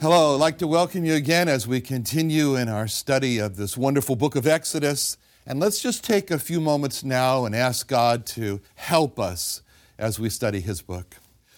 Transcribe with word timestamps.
Hello, 0.00 0.34
I'd 0.34 0.38
like 0.40 0.58
to 0.58 0.68
welcome 0.68 1.04
you 1.04 1.14
again 1.14 1.48
as 1.48 1.66
we 1.66 1.80
continue 1.80 2.54
in 2.54 2.68
our 2.68 2.86
study 2.86 3.38
of 3.38 3.56
this 3.56 3.76
wonderful 3.76 4.14
book 4.14 4.36
of 4.36 4.46
Exodus. 4.46 5.16
And 5.44 5.58
let's 5.58 5.82
just 5.82 6.04
take 6.04 6.30
a 6.30 6.38
few 6.38 6.60
moments 6.60 7.02
now 7.02 7.44
and 7.44 7.52
ask 7.52 7.88
God 7.88 8.24
to 8.26 8.60
help 8.76 9.18
us 9.18 9.60
as 9.98 10.20
we 10.20 10.30
study 10.30 10.60
His 10.60 10.82
book. 10.82 11.16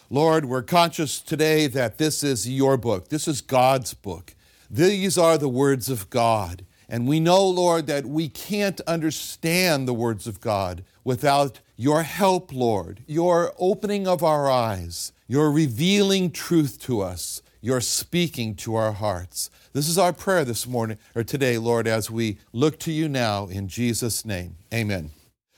Lord, 0.08 0.46
we're 0.46 0.62
conscious 0.62 1.20
today 1.20 1.66
that 1.66 1.98
this 1.98 2.24
is 2.24 2.48
your 2.48 2.78
book, 2.78 3.10
this 3.10 3.28
is 3.28 3.42
God's 3.42 3.92
book. 3.92 4.34
These 4.70 5.18
are 5.18 5.36
the 5.36 5.46
words 5.46 5.90
of 5.90 6.08
God. 6.08 6.64
And 6.88 7.06
we 7.06 7.20
know, 7.20 7.46
Lord, 7.46 7.86
that 7.88 8.06
we 8.06 8.30
can't 8.30 8.80
understand 8.86 9.86
the 9.86 9.92
words 9.92 10.26
of 10.26 10.40
God 10.40 10.82
without 11.04 11.60
your 11.76 12.04
help, 12.04 12.54
Lord, 12.54 13.02
your 13.06 13.52
opening 13.58 14.08
of 14.08 14.24
our 14.24 14.50
eyes, 14.50 15.12
your 15.28 15.50
revealing 15.50 16.30
truth 16.30 16.80
to 16.84 17.02
us 17.02 17.42
you're 17.60 17.80
speaking 17.80 18.54
to 18.56 18.74
our 18.74 18.92
hearts. 18.92 19.50
This 19.72 19.88
is 19.88 19.98
our 19.98 20.12
prayer 20.12 20.44
this 20.44 20.66
morning 20.66 20.98
or 21.14 21.22
today, 21.22 21.58
Lord, 21.58 21.86
as 21.86 22.10
we 22.10 22.38
look 22.52 22.78
to 22.80 22.92
you 22.92 23.08
now 23.08 23.46
in 23.46 23.68
Jesus' 23.68 24.24
name. 24.24 24.56
Amen. 24.72 25.10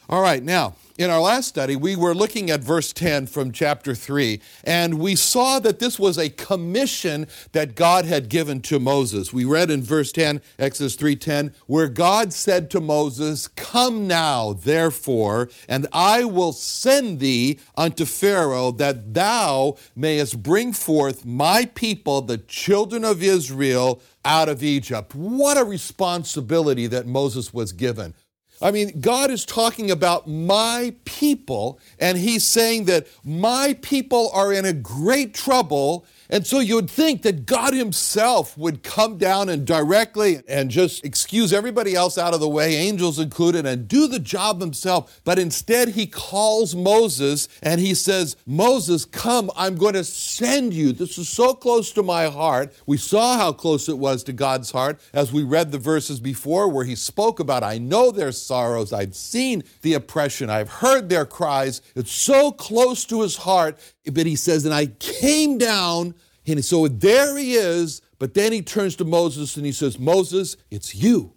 All 0.08 0.20
right, 0.20 0.42
now, 0.42 0.74
in 0.98 1.10
our 1.10 1.20
last 1.20 1.48
study, 1.48 1.74
we 1.74 1.96
were 1.96 2.14
looking 2.14 2.50
at 2.50 2.60
verse 2.60 2.92
10 2.92 3.26
from 3.28 3.50
chapter 3.50 3.94
3, 3.94 4.40
and 4.64 4.98
we 4.98 5.16
saw 5.16 5.58
that 5.60 5.78
this 5.78 5.98
was 5.98 6.18
a 6.18 6.28
commission 6.28 7.26
that 7.52 7.76
God 7.76 8.04
had 8.04 8.28
given 8.28 8.60
to 8.62 8.78
Moses. 8.78 9.32
We 9.32 9.44
read 9.44 9.70
in 9.70 9.82
verse 9.82 10.12
10, 10.12 10.42
Exodus 10.58 10.96
3:10, 10.96 11.54
where 11.66 11.88
God 11.88 12.32
said 12.32 12.68
to 12.70 12.80
Moses, 12.80 13.48
"Come 13.48 14.06
now, 14.06 14.52
therefore, 14.52 15.48
and 15.66 15.86
I 15.92 16.24
will 16.24 16.52
send 16.52 17.20
thee 17.20 17.58
unto 17.76 18.04
Pharaoh 18.04 18.70
that 18.72 19.14
thou 19.14 19.76
mayest 19.96 20.42
bring 20.42 20.72
forth 20.72 21.24
my 21.24 21.64
people, 21.64 22.20
the 22.20 22.38
children 22.38 23.04
of 23.04 23.22
Israel, 23.22 24.00
out 24.24 24.48
of 24.48 24.62
Egypt." 24.62 25.14
What 25.14 25.56
a 25.56 25.64
responsibility 25.64 26.86
that 26.88 27.06
Moses 27.06 27.54
was 27.54 27.72
given. 27.72 28.14
I 28.62 28.70
mean, 28.70 29.00
God 29.00 29.30
is 29.30 29.44
talking 29.44 29.90
about 29.90 30.28
my 30.28 30.94
people, 31.04 31.80
and 31.98 32.16
He's 32.16 32.46
saying 32.46 32.84
that 32.84 33.08
my 33.24 33.76
people 33.82 34.30
are 34.32 34.52
in 34.52 34.64
a 34.64 34.72
great 34.72 35.34
trouble 35.34 36.06
and 36.32 36.46
so 36.46 36.60
you 36.60 36.76
would 36.76 36.88
think 36.88 37.20
that 37.22 37.44
God 37.44 37.74
Himself 37.74 38.56
would 38.56 38.82
come 38.82 39.18
down 39.18 39.50
and 39.50 39.66
directly 39.66 40.42
and 40.48 40.70
just 40.70 41.04
excuse 41.04 41.52
everybody 41.52 41.94
else 41.94 42.16
out 42.16 42.32
of 42.32 42.40
the 42.40 42.48
way, 42.48 42.74
angels 42.74 43.18
included, 43.18 43.66
and 43.66 43.86
do 43.86 44.08
the 44.08 44.18
job 44.18 44.58
Himself. 44.58 45.20
But 45.24 45.38
instead, 45.38 45.90
He 45.90 46.06
calls 46.06 46.74
Moses 46.74 47.48
and 47.62 47.82
He 47.82 47.94
says, 47.94 48.36
Moses, 48.46 49.04
come, 49.04 49.50
I'm 49.54 49.76
going 49.76 49.92
to 49.92 50.04
send 50.04 50.72
you. 50.72 50.92
This 50.92 51.18
is 51.18 51.28
so 51.28 51.52
close 51.52 51.92
to 51.92 52.02
my 52.02 52.30
heart. 52.30 52.74
We 52.86 52.96
saw 52.96 53.36
how 53.36 53.52
close 53.52 53.90
it 53.90 53.98
was 53.98 54.24
to 54.24 54.32
God's 54.32 54.70
heart 54.70 55.02
as 55.12 55.34
we 55.34 55.42
read 55.42 55.70
the 55.70 55.78
verses 55.78 56.18
before 56.18 56.70
where 56.70 56.86
He 56.86 56.94
spoke 56.94 57.40
about, 57.40 57.62
I 57.62 57.76
know 57.76 58.10
their 58.10 58.32
sorrows, 58.32 58.94
I've 58.94 59.14
seen 59.14 59.64
the 59.82 59.92
oppression, 59.92 60.48
I've 60.48 60.70
heard 60.70 61.10
their 61.10 61.26
cries. 61.26 61.82
It's 61.94 62.10
so 62.10 62.52
close 62.52 63.04
to 63.04 63.20
His 63.20 63.36
heart. 63.36 63.78
But 64.10 64.24
He 64.24 64.34
says, 64.34 64.64
and 64.64 64.74
I 64.74 64.86
came 64.86 65.58
down 65.58 66.14
and 66.46 66.64
so 66.64 66.88
there 66.88 67.36
he 67.36 67.54
is, 67.54 68.02
but 68.18 68.34
then 68.34 68.52
he 68.52 68.62
turns 68.62 68.96
to 68.96 69.04
Moses 69.04 69.56
and 69.56 69.66
he 69.66 69.72
says, 69.72 69.98
Moses, 69.98 70.56
it's 70.70 70.94
you. 70.94 71.34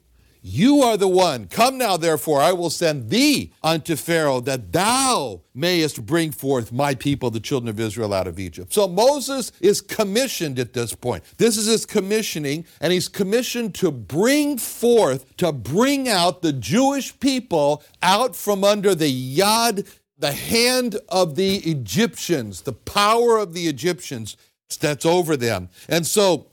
You 0.48 0.84
are 0.84 0.96
the 0.96 1.08
one. 1.08 1.48
Come 1.48 1.80
now, 1.80 1.98
therefore, 1.98 2.40
I 2.40 2.52
will 2.52 2.70
send 2.70 3.10
thee 3.10 3.52
unto 3.64 3.96
Pharaoh 3.96 4.42
that 4.42 4.72
thou 4.72 5.42
mayest 5.56 6.06
bring 6.06 6.32
forth 6.32 6.72
my 6.72 6.94
people, 6.94 7.32
the 7.32 7.40
children 7.40 7.68
of 7.68 7.80
Israel, 7.80 8.14
out 8.14 8.28
of 8.28 8.38
Egypt. 8.38 8.72
So 8.72 8.88
Moses 8.88 9.52
is 9.60 9.82
commissioned 9.82 10.60
at 10.60 10.74
this 10.74 10.94
point. 10.94 11.24
This 11.38 11.58
is 11.58 11.66
his 11.66 11.88
commissioning, 11.88 12.68
and 12.80 12.94
he's 12.94 13.08
commissioned 13.08 13.74
to 13.76 13.90
bring 13.90 14.60
forth, 14.60 15.36
to 15.38 15.52
bring 15.52 16.08
out 16.08 16.44
the 16.44 16.54
Jewish 16.54 17.20
people 17.20 17.82
out 18.04 18.36
from 18.36 18.64
under 18.64 18.94
the 18.94 19.40
yad, 19.40 19.92
the 20.20 20.32
hand 20.32 21.00
of 21.10 21.36
the 21.36 21.56
Egyptians, 21.58 22.62
the 22.62 22.74
power 22.74 23.40
of 23.40 23.56
the 23.56 23.68
Egyptians 23.68 24.38
that's 24.80 25.06
over 25.06 25.38
them. 25.38 25.70
And 25.88 26.06
so 26.06 26.48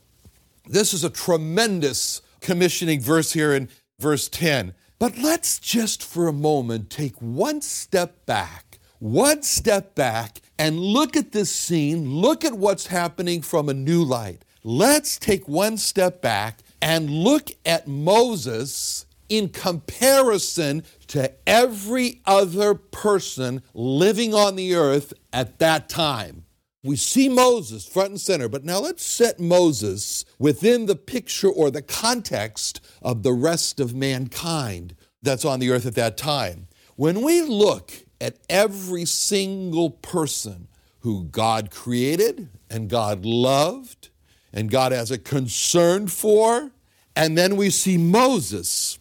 this 0.67 0.95
is 0.95 1.05
a 1.05 1.11
tremendous 1.11 2.23
commissioning 2.41 3.01
verse 3.01 3.33
here 3.33 3.53
in 3.55 3.69
verse 3.99 4.29
10. 4.29 4.75
But 4.99 5.19
let's 5.19 5.59
just 5.59 6.03
for 6.03 6.29
a 6.29 6.33
moment 6.33 6.91
take 6.91 7.17
one 7.21 7.61
step 7.61 8.25
back, 8.27 8.79
one 8.99 9.43
step 9.43 9.95
back, 9.95 10.41
and 10.59 10.79
look 10.79 11.17
at 11.17 11.33
this 11.33 11.51
scene, 11.51 12.09
look 12.09 12.45
at 12.45 12.53
what's 12.53 12.87
happening 12.87 13.43
from 13.43 13.69
a 13.69 13.75
new 13.75 14.05
light. 14.05 14.45
Let's 14.63 15.19
take 15.19 15.49
one 15.49 15.77
step 15.77 16.23
back 16.23 16.61
and 16.81 17.11
look 17.11 17.51
at 17.67 17.89
Moses 17.89 19.07
in 19.29 19.49
comparison 19.49 20.85
to 21.09 21.33
every 21.49 22.21
other 22.27 22.75
person 22.75 23.63
living 23.75 24.35
on 24.35 24.57
the 24.57 24.75
earth 24.75 25.13
at 25.33 25.59
that 25.59 25.89
time. 25.89 26.45
We 26.85 26.97
see 26.97 27.29
Moses 27.29 27.87
front 27.87 28.11
and 28.11 28.21
center, 28.21 28.49
but 28.49 28.65
now 28.65 28.81
let's 28.81 29.05
set 29.05 29.39
Moses 29.39 30.25
within 30.39 30.87
the 30.87 30.97
picture 30.97 31.49
or 31.49 31.71
the 31.71 31.83
context 31.83 32.81
of 33.01 33.23
the 33.23 33.33
rest 33.33 33.79
of 33.79 33.95
mankind 33.95 34.97
that's 35.23 35.45
on 35.45 35.61
the 35.61 35.71
earth 35.71 35.87
at 35.87 35.95
that 35.95 36.17
time. 36.17 36.67
When 36.97 37.23
we 37.23 37.41
look 37.41 37.93
at 38.21 38.39
every 38.49 39.05
single 39.05 39.91
person 39.91 40.67
who 41.01 41.25
God 41.25 41.71
created 41.71 42.49
and 42.69 42.91
God 42.91 43.25
loved 43.25 44.11
and 44.53 44.71
God 44.71 44.91
has 44.91 45.13
a 45.13 45.19
concern 45.19 46.09
for, 46.09 46.73
and 47.15 47.39
then 47.39 47.57
we 47.57 47.71
see 47.71 47.97
Moses, 47.97 48.99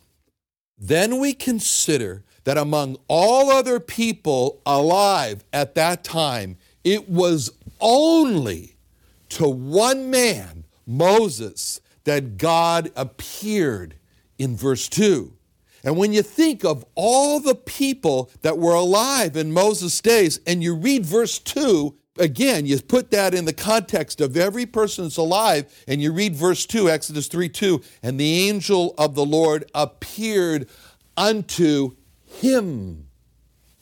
then 0.77 1.19
we 1.19 1.33
consider 1.33 2.23
that 2.43 2.57
among 2.57 2.97
all 3.07 3.49
other 3.49 3.79
people 3.79 4.61
alive 4.65 5.43
at 5.53 5.75
that 5.75 6.03
time, 6.03 6.57
it 6.83 7.07
was 7.07 7.51
only 7.81 8.75
to 9.29 9.49
one 9.49 10.09
man, 10.09 10.65
Moses, 10.85 11.81
that 12.03 12.37
God 12.37 12.91
appeared 12.95 13.95
in 14.37 14.55
verse 14.55 14.87
2. 14.87 15.33
And 15.83 15.97
when 15.97 16.13
you 16.13 16.21
think 16.21 16.63
of 16.63 16.85
all 16.95 17.39
the 17.39 17.55
people 17.55 18.29
that 18.41 18.57
were 18.57 18.73
alive 18.73 19.35
in 19.35 19.51
Moses' 19.51 19.99
days, 19.99 20.39
and 20.45 20.61
you 20.61 20.75
read 20.75 21.05
verse 21.05 21.39
2, 21.39 21.95
again, 22.19 22.65
you 22.65 22.79
put 22.81 23.09
that 23.11 23.33
in 23.33 23.45
the 23.45 23.53
context 23.53 24.21
of 24.21 24.37
every 24.37 24.65
person 24.65 25.05
that's 25.05 25.17
alive, 25.17 25.83
and 25.87 26.01
you 26.01 26.11
read 26.11 26.35
verse 26.35 26.65
2, 26.65 26.89
Exodus 26.89 27.27
3 27.27 27.49
2, 27.49 27.81
and 28.03 28.19
the 28.19 28.47
angel 28.47 28.93
of 28.97 29.15
the 29.15 29.25
Lord 29.25 29.65
appeared 29.73 30.69
unto 31.17 31.95
him, 32.25 33.07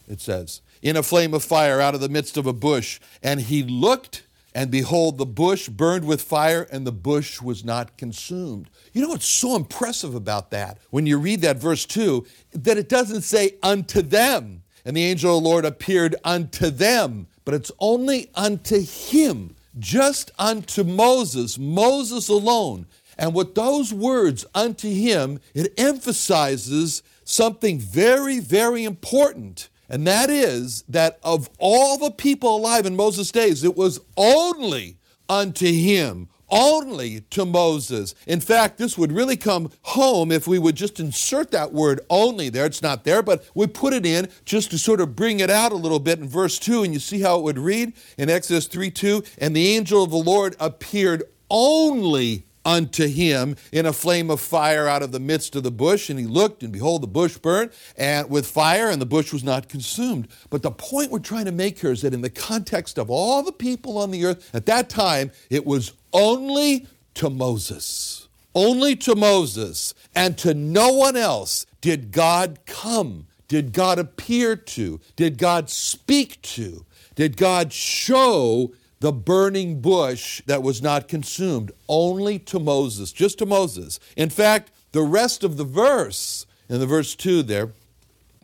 it 0.08 0.22
says 0.22 0.62
in 0.82 0.96
a 0.96 1.04
flame 1.04 1.34
of 1.34 1.44
fire 1.44 1.82
out 1.82 1.96
of 1.96 2.02
the 2.02 2.10
midst 2.10 2.38
of 2.38 2.46
a 2.46 2.54
bush. 2.54 3.00
And 3.22 3.42
he 3.42 3.64
looked, 3.64 4.24
and 4.54 4.72
behold, 4.72 5.18
the 5.18 5.26
bush 5.26 5.70
burned 5.70 6.06
with 6.06 6.22
fire, 6.22 6.68
and 6.72 6.86
the 6.86 6.92
bush 6.92 7.42
was 7.42 7.64
not 7.64 7.98
consumed. 7.98 8.70
You 8.94 9.02
know 9.02 9.10
what's 9.10 9.26
so 9.26 9.56
impressive 9.56 10.16
about 10.16 10.52
that? 10.52 10.80
When 10.90 11.06
you 11.06 11.18
read 11.18 11.42
that 11.42 11.58
verse 11.58 11.86
2, 11.86 12.26
that 12.54 12.78
it 12.78 12.90
doesn't 12.90 13.22
say 13.22 13.56
unto 13.62 14.02
them, 14.02 14.64
and 14.86 14.96
the 14.96 15.06
angel 15.06 15.38
of 15.38 15.44
the 15.44 15.50
Lord 15.50 15.66
appeared 15.66 16.16
unto 16.24 16.70
them, 16.70 17.28
but 17.46 17.54
it's 17.54 17.72
only 17.80 18.30
unto 18.36 18.82
him, 18.82 19.56
just 19.78 20.32
unto 20.40 20.84
Moses, 20.84 21.60
Moses 21.60 22.28
alone. 22.30 22.86
And 23.18 23.36
with 23.36 23.54
those 23.54 23.94
words 23.94 24.46
unto 24.56 24.90
him, 24.90 25.42
it 25.54 25.74
emphasizes 25.78 27.04
something 27.24 27.78
very, 27.78 28.40
very 28.40 28.86
important. 28.86 29.70
And 29.90 30.06
that 30.06 30.30
is 30.30 30.84
that 30.88 31.20
of 31.24 31.50
all 31.58 31.98
the 31.98 32.12
people 32.12 32.56
alive 32.56 32.86
in 32.86 32.96
Moses' 32.96 33.32
days, 33.32 33.64
it 33.64 33.76
was 33.76 34.00
only 34.16 34.98
unto 35.28 35.66
him, 35.66 36.30
only 36.50 37.22
to 37.32 37.46
Moses. 37.46 38.14
In 38.28 38.40
fact, 38.40 38.78
this 38.78 38.98
would 38.98 39.12
really 39.12 39.38
come 39.38 39.72
home 39.82 40.32
if 40.32 40.48
we 40.48 40.60
would 40.60 40.76
just 40.76 41.00
insert 41.00 41.52
that 41.52 41.74
word 41.74 42.02
only 42.10 42.50
there. 42.50 42.66
It's 42.66 42.82
not 42.82 43.04
there, 43.04 43.24
but 43.24 43.48
we 43.56 43.68
put 43.68 43.94
it 43.94 44.06
in 44.06 44.30
just 44.46 44.72
to 44.72 44.78
sort 44.78 45.02
of 45.02 45.16
bring 45.16 45.40
it 45.40 45.50
out 45.50 45.72
a 45.72 45.76
little 45.76 46.00
bit 46.00 46.20
in 46.20 46.28
verse 46.28 46.60
2. 46.60 46.84
And 46.84 46.94
you 46.94 47.00
see 47.00 47.22
how 47.22 47.38
it 47.40 47.44
would 47.44 47.60
read 47.60 47.94
in 48.18 48.30
Exodus 48.30 48.68
3 48.68 48.92
2. 48.92 49.24
And 49.40 49.56
the 49.56 49.76
angel 49.76 50.04
of 50.04 50.12
the 50.12 50.18
Lord 50.18 50.56
appeared 50.60 51.24
only 51.50 52.46
unto 52.70 53.08
him 53.08 53.56
in 53.72 53.88
a 53.88 53.92
flame 53.92 54.30
of 54.30 54.40
fire 54.40 54.88
out 54.88 55.02
of 55.02 55.12
the 55.12 55.20
midst 55.20 55.56
of 55.56 55.64
the 55.64 55.72
bush. 55.72 56.08
And 56.12 56.20
he 56.20 56.28
looked, 56.28 56.62
and 56.62 56.72
behold, 56.72 57.02
the 57.02 57.08
bush 57.08 57.36
burned 57.38 57.72
and 57.98 58.30
with 58.30 58.46
fire, 58.46 58.90
and 58.90 59.02
the 59.02 59.08
bush 59.08 59.34
was 59.34 59.44
not 59.44 59.70
consumed. 59.70 60.28
But 60.52 60.62
the 60.62 60.70
point 60.70 61.10
we're 61.10 61.18
trying 61.18 61.46
to 61.46 61.52
make 61.52 61.80
here 61.80 61.92
is 61.92 62.04
that 62.04 62.14
in 62.14 62.22
the 62.22 62.30
context 62.30 63.00
of 63.00 63.10
all 63.10 63.42
the 63.42 63.52
people 63.52 63.98
on 63.98 64.12
the 64.12 64.24
earth 64.24 64.54
at 64.54 64.68
that 64.68 64.88
time, 64.88 65.32
it 65.50 65.66
was 65.66 65.94
only 66.14 66.86
to 67.16 67.32
Moses. 67.32 68.28
Only 68.54 68.96
to 68.98 69.16
Moses 69.16 69.96
and 70.16 70.38
to 70.40 70.54
no 70.54 70.94
one 70.94 71.18
else 71.18 71.66
did 71.82 72.12
God 72.12 72.60
come, 72.68 73.26
did 73.48 73.74
God 73.74 73.98
appear 73.98 74.56
to, 74.56 75.00
did 75.16 75.40
God 75.40 75.72
speak 75.72 76.40
to, 76.44 76.86
did 77.16 77.36
God 77.36 77.74
show 77.74 78.74
the 79.00 79.14
burning 79.14 79.82
bush 79.82 80.42
that 80.46 80.64
was 80.64 80.82
not 80.82 81.08
consumed, 81.08 81.72
only 81.88 82.38
to 82.40 82.60
Moses, 82.60 83.12
just 83.12 83.38
to 83.40 83.46
Moses. 83.46 84.00
In 84.18 84.30
fact, 84.30 84.72
the 84.92 85.04
rest 85.04 85.44
of 85.44 85.58
the 85.58 85.64
verse, 85.64 86.46
in 86.68 86.80
the 86.80 86.88
verse 86.88 87.16
2 87.16 87.44
there, 87.44 87.72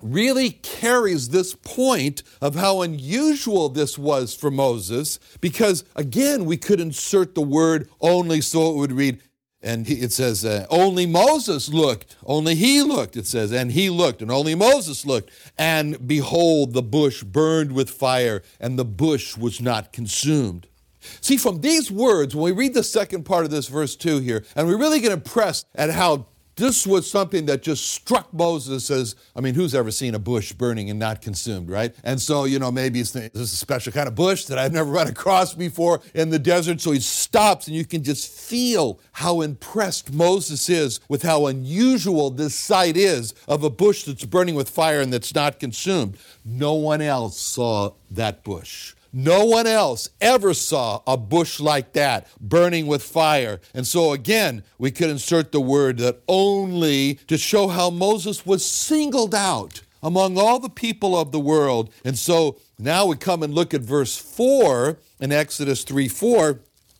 really 0.02 0.52
carries 0.52 1.30
this 1.30 1.56
point 1.56 2.22
of 2.42 2.56
how 2.56 2.81
unusual 2.81 3.69
this 3.69 3.98
was 3.98 4.36
for 4.36 4.52
Moses, 4.52 5.19
because 5.42 5.84
again, 5.96 6.46
we 6.46 6.58
could 6.58 6.80
insert 6.80 7.34
the 7.34 7.42
word 7.42 7.90
only 8.01 8.42
so 8.42 8.72
it 8.72 8.78
would 8.78 8.92
read, 8.92 9.22
and 9.66 9.90
it 9.90 10.12
says, 10.12 10.46
uh, 10.46 10.68
only 10.70 11.08
Moses 11.08 11.70
looked, 11.70 12.16
only 12.26 12.54
he 12.54 12.84
looked, 12.84 13.18
it 13.18 13.26
says, 13.26 13.52
and 13.52 13.72
he 13.72 13.90
looked, 13.90 14.22
and 14.22 14.30
only 14.30 14.54
Moses 14.54 15.06
looked. 15.06 15.32
And 15.58 16.08
behold, 16.08 16.74
the 16.74 16.84
bush 16.84 17.24
burned 17.24 17.72
with 17.72 17.90
fire, 17.90 18.44
and 18.60 18.78
the 18.78 18.86
bush 18.86 19.36
was 19.36 19.60
not 19.60 19.92
consumed. 19.92 20.68
See, 21.20 21.38
from 21.38 21.62
these 21.62 21.92
words, 21.92 22.36
when 22.36 22.44
we 22.44 22.52
read 22.52 22.76
the 22.76 22.84
second 22.84 23.24
part 23.24 23.44
of 23.44 23.52
this 23.52 23.68
verse 23.68 23.96
2 23.96 24.20
here, 24.20 24.46
and 24.56 24.68
we 24.68 24.76
really 24.76 25.00
get 25.00 25.12
impressed 25.12 25.68
at 25.74 25.90
how 25.90 26.28
this 26.56 26.88
was 26.88 27.10
something 27.10 27.46
that 27.48 27.62
just 27.62 27.88
struck 27.88 28.34
Moses 28.34 28.90
as, 28.90 29.16
I 29.36 29.42
mean, 29.42 29.56
who's 29.56 29.75
ever 29.75 29.92
seen 29.92 30.16
a 30.16 30.19
bush 30.19 30.54
burning 30.54 30.90
and 30.90 30.98
not 31.00 31.22
consumed, 31.22 31.69
right? 31.69 31.94
And 32.04 32.22
so, 32.22 32.46
you 32.46 32.60
know, 32.60 32.72
maybe 32.72 33.02
this 33.02 33.16
is 33.16 33.54
a 33.54 33.56
special 33.56 33.92
kind 33.92 34.07
of 34.07 34.16
bush 34.16 34.46
that 34.46 34.57
I've 34.57 34.72
never 34.72 34.90
run 34.90 35.07
across 35.07 35.54
before 35.54 36.02
in 36.13 36.30
the 36.30 36.40
desert. 36.40 36.80
So 36.81 36.92
he 36.92 37.00
stops 37.00 37.68
and 37.68 37.75
you 37.75 37.86
can 37.86 38.04
just 38.04 38.31
feel 38.31 39.00
how 39.13 39.42
impressed 39.42 40.13
Moses 40.13 40.69
is 40.69 41.00
with 41.10 41.24
how 41.24 41.48
unusual 41.48 42.30
this 42.30 42.56
sight 42.56 42.96
is 42.96 43.34
of 43.48 43.63
a 43.63 43.69
bush 43.69 44.06
that's 44.06 44.25
burning 44.25 44.56
with 44.56 44.69
fire 44.69 45.01
and 45.01 45.12
that's 45.12 45.36
not 45.36 45.60
consumed. 45.60 46.18
No 46.46 46.74
one 46.74 47.01
else 47.01 47.38
saw 47.38 47.92
that 48.12 48.44
bush. 48.44 48.95
No 49.18 49.46
one 49.46 49.66
else 49.66 50.10
ever 50.20 50.54
saw 50.54 51.02
a 51.08 51.16
bush 51.16 51.62
like 51.62 51.94
that 51.94 52.28
burning 52.42 52.86
with 52.86 53.02
fire. 53.02 53.62
And 53.74 53.88
so, 53.88 54.12
again, 54.12 54.62
we 54.78 54.92
could 54.92 55.10
insert 55.10 55.54
the 55.54 55.62
word 55.62 56.00
that 56.00 56.22
only 56.28 57.16
to 57.30 57.38
show 57.38 57.70
how 57.70 57.90
Moses 57.90 58.46
was 58.46 58.66
singled 58.66 59.34
out 59.34 59.84
among 60.04 60.38
all 60.38 60.60
the 60.60 60.70
people 60.70 61.18
of 61.18 61.32
the 61.32 61.40
world. 61.40 61.94
And 62.04 62.20
so 62.20 62.58
now 62.78 63.06
we 63.06 63.16
come 63.16 63.42
and 63.42 63.54
look 63.54 63.74
at 63.74 63.80
verse 63.80 64.18
4 64.18 64.98
in 65.22 65.32
Exodus 65.32 65.86
3 65.86 66.10
4. 66.10 66.60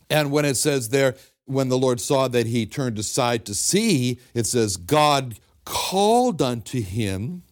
And 0.10 0.32
when 0.32 0.46
it 0.46 0.56
says 0.56 0.88
there, 0.88 1.16
when 1.44 1.68
the 1.68 1.78
Lord 1.78 2.00
saw 2.00 2.30
that 2.30 2.48
he 2.48 2.66
turned 2.66 2.98
aside 2.98 3.46
to 3.46 3.54
see, 3.54 4.22
it 4.34 4.48
says, 4.48 4.78
God 4.78 5.36
called 5.66 6.42
unto 6.42 6.82
him 6.82 7.44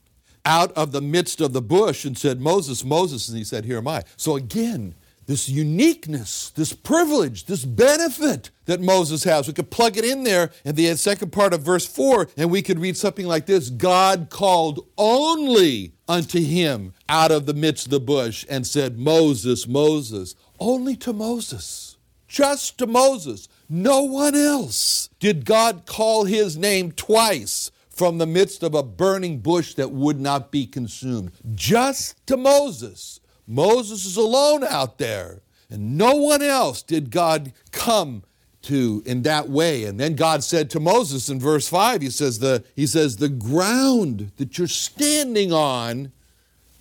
out 0.46 0.72
of 0.74 0.92
the 0.92 1.02
midst 1.02 1.42
of 1.42 1.54
the 1.54 1.62
bush 1.62 2.06
and 2.06 2.18
said, 2.18 2.42
Moses, 2.42 2.84
Moses. 2.84 3.30
And 3.30 3.38
he 3.38 3.44
said, 3.44 3.66
Here 3.66 3.78
am 3.78 3.88
I. 3.88 4.04
So 4.18 4.36
again, 4.36 4.96
this 5.26 5.48
uniqueness, 5.48 6.50
this 6.52 6.74
privilege, 6.74 7.46
this 7.46 7.66
benefit 7.66 8.52
that 8.66 8.82
Moses 8.82 9.24
has. 9.24 9.48
We 9.48 9.54
could 9.54 9.72
plug 9.72 9.98
it 9.98 10.06
in 10.06 10.24
there 10.24 10.52
in 10.66 10.76
the 10.76 10.96
second 10.96 11.32
part 11.32 11.54
of 11.54 11.62
verse 11.62 11.86
4, 11.86 12.30
and 12.38 12.52
we 12.52 12.62
could 12.62 12.80
read 12.80 12.98
something 12.98 13.26
like 13.26 13.46
this 13.46 13.70
God 13.70 14.28
called 14.30 14.86
only 14.98 15.94
unto 16.08 16.42
him 16.42 16.94
out 17.08 17.32
of 17.32 17.46
the 17.46 17.54
midst 17.54 17.88
of 17.88 17.92
the 17.92 18.00
bush 18.00 18.46
and 18.50 18.68
said, 18.68 19.00
Moses, 19.00 19.68
Moses, 19.68 20.36
only 20.60 20.96
to 20.98 21.14
Moses, 21.14 21.98
just 22.28 22.78
to 22.80 22.88
Moses, 22.88 23.48
no 23.70 24.04
one 24.04 24.36
else 24.36 25.10
did 25.20 25.46
God 25.46 25.86
call 25.86 26.26
his 26.26 26.58
name 26.58 26.92
twice 26.92 27.72
from 27.94 28.18
the 28.18 28.26
midst 28.26 28.64
of 28.64 28.74
a 28.74 28.84
burning 28.84 29.40
bush 29.40 29.76
that 29.76 29.92
would 29.92 30.20
not 30.20 30.52
be 30.52 30.66
consumed. 30.66 31.32
Just 31.54 32.26
to 32.28 32.36
Moses. 32.36 33.20
Moses 33.48 34.06
is 34.06 34.18
alone 34.18 34.64
out 34.64 34.98
there, 34.98 35.42
and 35.70 35.98
no 35.98 36.16
one 36.16 36.42
else 36.42 36.82
did 36.82 37.12
God 37.12 37.54
come 37.72 38.24
to 38.64 39.04
in 39.06 39.22
that 39.24 39.50
way. 39.50 39.84
And 39.84 40.00
then 40.00 40.16
God 40.16 40.44
said 40.44 40.70
to 40.72 40.80
Moses 40.80 41.30
in 41.30 41.40
verse 41.40 41.68
5, 41.68 42.02
he 42.02 42.10
says, 42.10 42.40
the, 42.40 42.64
he 42.76 42.88
says, 42.88 43.18
the 43.18 43.30
ground 43.30 44.32
that 44.38 44.58
you're 44.58 44.68
standing 44.68 45.54
on, 45.54 46.12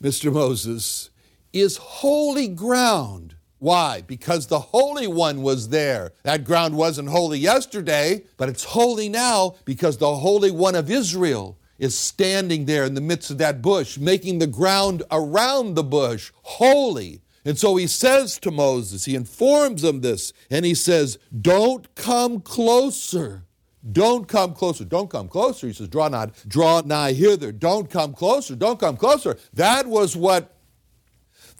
Mr. 0.00 0.32
Moses, 0.32 1.10
is 1.52 1.76
holy 1.76 2.48
ground. 2.48 3.34
Why? 3.62 4.02
Because 4.04 4.48
the 4.48 4.58
Holy 4.58 5.06
One 5.06 5.40
was 5.40 5.68
there. 5.68 6.10
That 6.24 6.42
ground 6.42 6.76
wasn't 6.76 7.10
holy 7.10 7.38
yesterday, 7.38 8.24
but 8.36 8.48
it's 8.48 8.64
holy 8.64 9.08
now 9.08 9.54
because 9.64 9.98
the 9.98 10.16
Holy 10.16 10.50
One 10.50 10.74
of 10.74 10.90
Israel 10.90 11.60
is 11.78 11.96
standing 11.96 12.64
there 12.64 12.82
in 12.84 12.94
the 12.94 13.00
midst 13.00 13.30
of 13.30 13.38
that 13.38 13.62
bush, 13.62 13.98
making 13.98 14.40
the 14.40 14.48
ground 14.48 15.04
around 15.12 15.74
the 15.74 15.84
bush 15.84 16.32
holy. 16.42 17.22
And 17.44 17.56
so 17.56 17.76
he 17.76 17.86
says 17.86 18.36
to 18.40 18.50
Moses, 18.50 19.04
he 19.04 19.14
informs 19.14 19.84
him 19.84 20.00
this, 20.00 20.32
and 20.50 20.64
he 20.64 20.74
says, 20.74 21.20
Don't 21.40 21.94
come 21.94 22.40
closer. 22.40 23.44
Don't 23.92 24.26
come 24.26 24.54
closer. 24.54 24.84
Don't 24.84 25.08
come 25.08 25.28
closer. 25.28 25.68
He 25.68 25.72
says, 25.72 25.86
Draw 25.86 26.08
not, 26.08 26.34
draw 26.48 26.82
nigh 26.84 27.12
hither. 27.12 27.52
Don't 27.52 27.88
come 27.88 28.12
closer. 28.12 28.56
Don't 28.56 28.80
come 28.80 28.96
closer. 28.96 29.38
That 29.54 29.86
was 29.86 30.16
what 30.16 30.56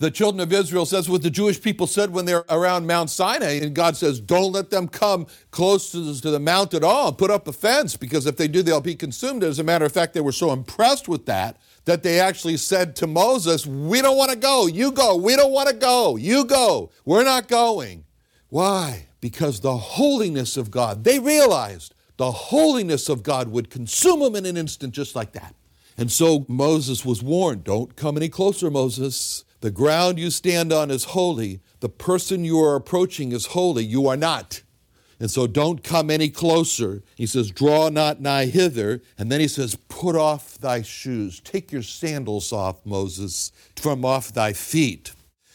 the 0.02 0.10
children 0.10 0.40
of 0.40 0.52
Israel 0.52 0.84
says 0.84 1.08
what 1.08 1.22
the 1.22 1.30
Jewish 1.30 1.62
people 1.62 1.86
said 1.86 2.12
when 2.12 2.24
they're 2.24 2.44
around 2.50 2.88
Mount 2.88 3.08
Sinai. 3.08 3.60
And 3.60 3.72
God 3.72 3.96
says, 3.96 4.18
don't 4.18 4.50
let 4.50 4.68
them 4.68 4.88
come 4.88 5.28
close 5.52 5.92
to 5.92 6.00
the, 6.00 6.40
mount 6.40 6.74
at 6.74 6.82
all. 6.82 7.12
Put 7.12 7.30
up 7.30 7.46
a 7.46 7.52
fence 7.52 7.96
because 7.96 8.26
if 8.26 8.36
they 8.36 8.48
do, 8.48 8.62
they'll 8.62 8.80
be 8.80 8.96
consumed. 8.96 9.44
As 9.44 9.60
a 9.60 9.64
matter 9.64 9.84
of 9.84 9.92
fact, 9.92 10.12
they 10.12 10.20
were 10.20 10.32
so 10.32 10.52
impressed 10.52 11.06
with 11.06 11.26
that 11.26 11.56
that 11.84 12.02
they 12.02 12.18
actually 12.18 12.56
said 12.56 12.96
to 12.96 13.06
Moses, 13.06 13.64
We 13.64 14.02
don't 14.02 14.16
want 14.16 14.32
to 14.32 14.36
go. 14.36 14.66
You 14.66 14.90
go. 14.90 15.14
We 15.14 15.36
don't 15.36 15.52
want 15.52 15.68
to 15.68 15.74
go. 15.74 16.16
You 16.16 16.46
go. 16.46 16.90
We're 17.04 17.22
not 17.22 17.46
going. 17.46 18.04
Why? 18.48 19.06
Because 19.20 19.60
the 19.60 19.76
holiness 19.76 20.56
of 20.56 20.72
God, 20.72 21.04
they 21.04 21.20
realized 21.20 21.94
the 22.16 22.32
holiness 22.32 23.08
of 23.08 23.22
God 23.22 23.52
would 23.52 23.70
consume 23.70 24.18
them 24.18 24.34
in 24.34 24.46
an 24.46 24.56
instant 24.56 24.94
just 24.94 25.14
like 25.14 25.30
that. 25.32 25.54
And 25.96 26.10
so 26.10 26.44
Moses 26.48 27.04
was 27.04 27.22
warned, 27.22 27.62
Don't 27.62 27.94
come 27.94 28.16
any 28.16 28.28
closer, 28.28 28.68
Moses. 28.68 29.44
The 29.62 29.70
ground 29.70 30.18
you 30.18 30.30
stand 30.30 30.72
on 30.72 30.90
is 30.90 31.04
holy. 31.04 31.60
The 31.78 31.88
person 31.88 32.44
you 32.44 32.60
are 32.60 32.74
approaching 32.74 33.30
is 33.30 33.46
holy. 33.46 33.84
You 33.84 34.08
are 34.08 34.16
not. 34.16 34.62
And 35.20 35.30
so 35.30 35.46
don't 35.46 35.84
come 35.84 36.10
any 36.10 36.30
closer. 36.30 37.04
He 37.14 37.26
says, 37.26 37.52
Draw 37.52 37.90
not 37.90 38.20
nigh 38.20 38.46
hither. 38.46 39.02
And 39.16 39.30
then 39.30 39.38
he 39.38 39.46
says, 39.46 39.76
Put 39.88 40.16
off 40.16 40.58
thy 40.58 40.82
shoes. 40.82 41.38
Take 41.38 41.70
your 41.70 41.82
sandals 41.82 42.52
off, 42.52 42.84
Moses, 42.84 43.52
from 43.76 44.04
off 44.04 44.32
thy 44.32 44.52
feet. 44.52 45.12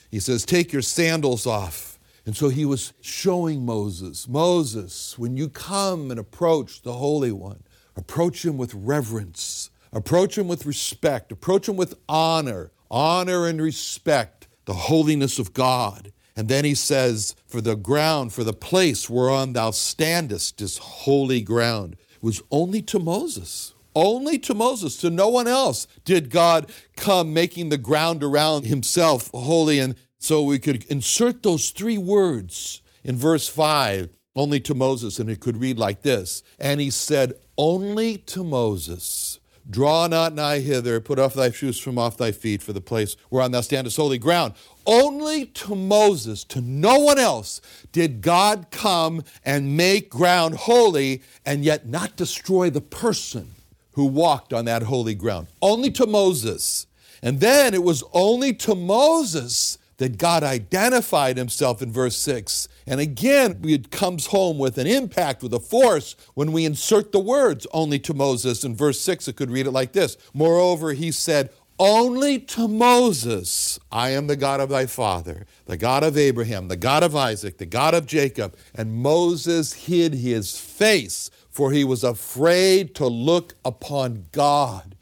He 0.10 0.22
says, 0.22 0.46
Take 0.46 0.72
your 0.72 0.82
sandals 0.82 1.46
off. 1.46 2.00
And 2.26 2.36
so 2.36 2.48
he 2.48 2.64
was 2.64 2.94
showing 3.02 3.66
Moses, 3.66 4.26
Moses, 4.26 5.20
when 5.20 5.36
you 5.36 5.50
come 5.50 6.12
and 6.12 6.20
approach 6.20 6.82
the 6.82 6.94
Holy 6.94 7.34
One, 7.34 7.64
approach 7.98 8.46
him 8.46 8.58
with 8.58 8.74
reverence, 8.74 9.70
approach 9.92 10.38
him 10.38 10.48
with 10.48 10.66
respect, 10.66 11.34
approach 11.34 11.68
him 11.68 11.76
with 11.76 11.96
honor, 12.08 12.72
honor 12.89 13.46
and 13.46 13.62
respect 13.62 14.48
the 14.65 14.74
holiness 14.74 15.39
of 15.39 15.53
God. 15.53 16.12
And 16.36 16.48
then 16.48 16.65
he 16.65 16.75
says, 16.75 17.36
For 17.48 17.62
the 17.62 17.75
ground, 17.75 18.34
for 18.34 18.44
the 18.44 18.53
place 18.53 19.10
whereon 19.10 19.53
thou 19.53 19.72
standest 19.72 20.62
is 20.62 20.77
holy 20.77 21.41
ground. 21.41 21.96
Was 22.22 22.41
only 22.51 22.82
to 22.84 23.00
Moses, 23.00 23.74
only 23.96 24.38
to 24.39 24.53
Moses, 24.53 24.98
to 24.98 25.10
no 25.10 25.29
one 25.29 25.48
else 25.48 25.88
did 26.03 26.29
God 26.29 26.72
come 26.96 27.34
making 27.34 27.70
the 27.70 27.77
ground 27.77 28.24
around 28.24 28.65
himself 28.65 29.29
holy. 29.34 29.79
And 29.79 29.96
so 30.20 30.44
we 30.44 30.60
could 30.60 30.84
insert 30.86 31.44
those 31.44 31.70
three 31.72 31.98
words 31.98 32.82
in 33.03 33.15
verse 33.15 33.48
5 33.48 34.10
only 34.38 34.60
to 34.60 34.75
Moses, 34.75 35.17
and 35.17 35.32
it 35.32 35.39
could 35.39 35.58
read 35.58 35.79
like 35.79 36.03
this 36.03 36.44
And 36.60 36.79
he 36.79 36.91
said, 36.91 37.34
Only 37.58 38.17
to 38.17 38.44
Moses. 38.44 39.37
Draw 39.69 40.07
not 40.07 40.33
nigh 40.33 40.59
hither, 40.59 41.01
put 41.01 41.19
off 41.19 41.33
thy 41.33 41.51
shoes 41.51 41.79
from 41.79 41.97
off 41.97 42.15
thy 42.17 42.31
feet, 42.31 42.62
for 42.62 42.71
the 42.74 42.81
place 42.81 43.17
whereon 43.29 43.51
thou 43.51 43.62
standest 43.62 43.97
holy 43.97 44.17
ground. 44.17 44.53
Only 44.86 45.45
to 45.45 45.75
Moses, 45.75 46.45
to 46.45 46.62
no 46.62 47.00
one 47.00 47.19
else, 47.19 47.59
did 47.91 48.21
God 48.21 48.67
come 48.71 49.24
and 49.43 49.75
make 49.75 50.09
ground 50.09 50.55
holy 50.55 51.21
and 51.45 51.65
yet 51.65 51.88
not 51.88 52.15
destroy 52.15 52.69
the 52.69 52.81
person 52.81 53.55
who 53.97 54.05
walked 54.05 54.53
on 54.53 54.65
that 54.65 54.83
holy 54.83 55.15
ground. 55.15 55.47
Only 55.59 55.89
to 55.91 56.05
Moses. 56.05 56.86
And 57.24 57.39
then 57.39 57.74
it 57.74 57.81
was 57.81 58.03
only 58.13 58.53
to 58.53 58.75
Moses 58.75 59.79
that 59.97 60.19
God 60.19 60.43
identified 60.43 61.36
himself 61.36 61.81
in 61.81 61.91
verse 61.91 62.15
6. 62.15 62.69
And 62.88 63.01
again, 63.01 63.60
it 63.65 63.91
comes 63.91 64.27
home 64.27 64.58
with 64.58 64.77
an 64.77 64.88
impact, 64.88 65.44
with 65.44 65.53
a 65.53 65.60
force, 65.60 66.15
when 66.36 66.53
we 66.53 66.63
insert 66.63 67.12
the 67.12 67.20
words 67.20 67.67
only 67.74 68.00
to 68.00 68.13
Moses. 68.13 68.63
In 68.63 68.75
verse 68.75 69.01
6, 69.01 69.27
it 69.27 69.36
could 69.36 69.51
read 69.51 69.67
it 69.67 69.72
like 69.72 69.91
this 69.91 70.17
Moreover, 70.34 70.94
he 70.94 71.12
said, 71.12 71.50
only 71.79 72.39
to 72.39 72.67
Moses, 72.67 73.77
I 73.91 74.10
am 74.10 74.25
the 74.25 74.36
God 74.36 74.60
of 74.60 74.70
thy 74.70 74.88
father, 74.88 75.46
the 75.65 75.77
God 75.77 76.03
of 76.03 76.17
Abraham, 76.17 76.70
the 76.70 76.77
God 76.77 77.03
of 77.03 77.15
Isaac, 77.15 77.60
the 77.60 77.67
God 77.67 77.94
of 77.94 78.08
Jacob. 78.08 78.56
And 78.74 78.96
Moses 78.96 79.74
hid 79.74 80.15
his 80.15 80.58
face, 80.58 81.29
for 81.51 81.72
he 81.72 81.84
was 81.84 82.03
afraid 82.03 82.96
to 82.96 83.06
look 83.06 83.53
upon 83.63 84.25
God. 84.32 84.96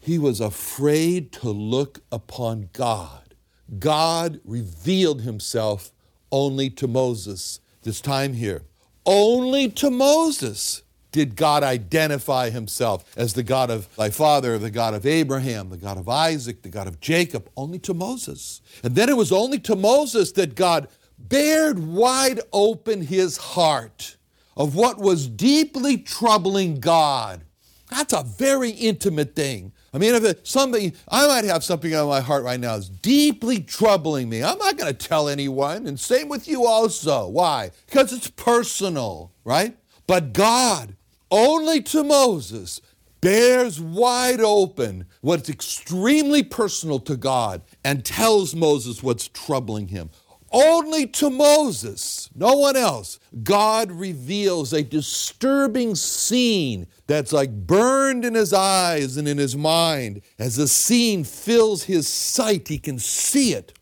He 0.00 0.18
was 0.18 0.40
afraid 0.40 1.32
to 1.32 1.50
look 1.50 2.00
upon 2.10 2.70
God. 2.72 3.34
God 3.78 4.40
revealed 4.44 5.22
himself 5.22 5.92
only 6.30 6.70
to 6.70 6.86
Moses 6.86 7.60
this 7.82 8.00
time 8.00 8.34
here. 8.34 8.62
Only 9.04 9.68
to 9.70 9.90
Moses 9.90 10.82
did 11.12 11.34
God 11.34 11.62
identify 11.62 12.50
himself 12.50 13.10
as 13.16 13.32
the 13.32 13.42
God 13.42 13.70
of 13.70 13.88
thy 13.96 14.10
father, 14.10 14.58
the 14.58 14.70
God 14.70 14.92
of 14.92 15.06
Abraham, 15.06 15.70
the 15.70 15.78
God 15.78 15.96
of 15.96 16.10
Isaac, 16.10 16.60
the 16.60 16.68
God 16.68 16.86
of 16.86 17.00
Jacob, 17.00 17.48
only 17.56 17.78
to 17.78 17.94
Moses. 17.94 18.60
And 18.82 18.94
then 18.94 19.08
it 19.08 19.16
was 19.16 19.32
only 19.32 19.58
to 19.60 19.76
Moses 19.76 20.32
that 20.32 20.54
God 20.54 20.88
bared 21.18 21.78
wide 21.78 22.40
open 22.52 23.00
his 23.00 23.38
heart 23.38 24.16
of 24.58 24.74
what 24.74 24.98
was 24.98 25.26
deeply 25.26 25.96
troubling 25.96 26.80
God. 26.80 27.45
That's 27.90 28.12
a 28.12 28.22
very 28.22 28.70
intimate 28.70 29.34
thing. 29.36 29.72
I 29.94 29.98
mean, 29.98 30.14
if 30.14 30.46
something, 30.46 30.92
I 31.08 31.26
might 31.26 31.44
have 31.44 31.64
something 31.64 31.94
on 31.94 32.08
my 32.08 32.20
heart 32.20 32.44
right 32.44 32.60
now 32.60 32.74
that's 32.74 32.88
deeply 32.88 33.60
troubling 33.60 34.28
me. 34.28 34.42
I'm 34.42 34.58
not 34.58 34.76
going 34.76 34.94
to 34.94 35.06
tell 35.08 35.28
anyone, 35.28 35.86
and 35.86 35.98
same 35.98 36.28
with 36.28 36.48
you 36.48 36.66
also. 36.66 37.28
Why? 37.28 37.70
Because 37.86 38.12
it's 38.12 38.28
personal, 38.28 39.32
right? 39.44 39.76
But 40.06 40.32
God, 40.32 40.96
only 41.30 41.80
to 41.82 42.04
Moses, 42.04 42.80
bears 43.20 43.80
wide 43.80 44.40
open 44.40 45.06
what's 45.20 45.48
extremely 45.48 46.42
personal 46.42 46.98
to 47.00 47.16
God 47.16 47.62
and 47.84 48.04
tells 48.04 48.54
Moses 48.54 49.02
what's 49.02 49.28
troubling 49.28 49.88
him. 49.88 50.10
Only 50.58 51.06
to 51.08 51.28
Moses, 51.28 52.30
no 52.34 52.54
one 52.54 52.76
else, 52.76 53.20
God 53.42 53.92
reveals 53.92 54.72
a 54.72 54.82
disturbing 54.82 55.94
scene 55.94 56.86
that's 57.06 57.30
like 57.30 57.66
burned 57.66 58.24
in 58.24 58.32
his 58.32 58.54
eyes 58.54 59.18
and 59.18 59.28
in 59.28 59.36
his 59.36 59.54
mind. 59.54 60.22
As 60.38 60.56
the 60.56 60.66
scene 60.66 61.24
fills 61.24 61.82
his 61.82 62.08
sight, 62.08 62.68
he 62.68 62.78
can 62.78 62.98
see 62.98 63.52
it 63.52 63.74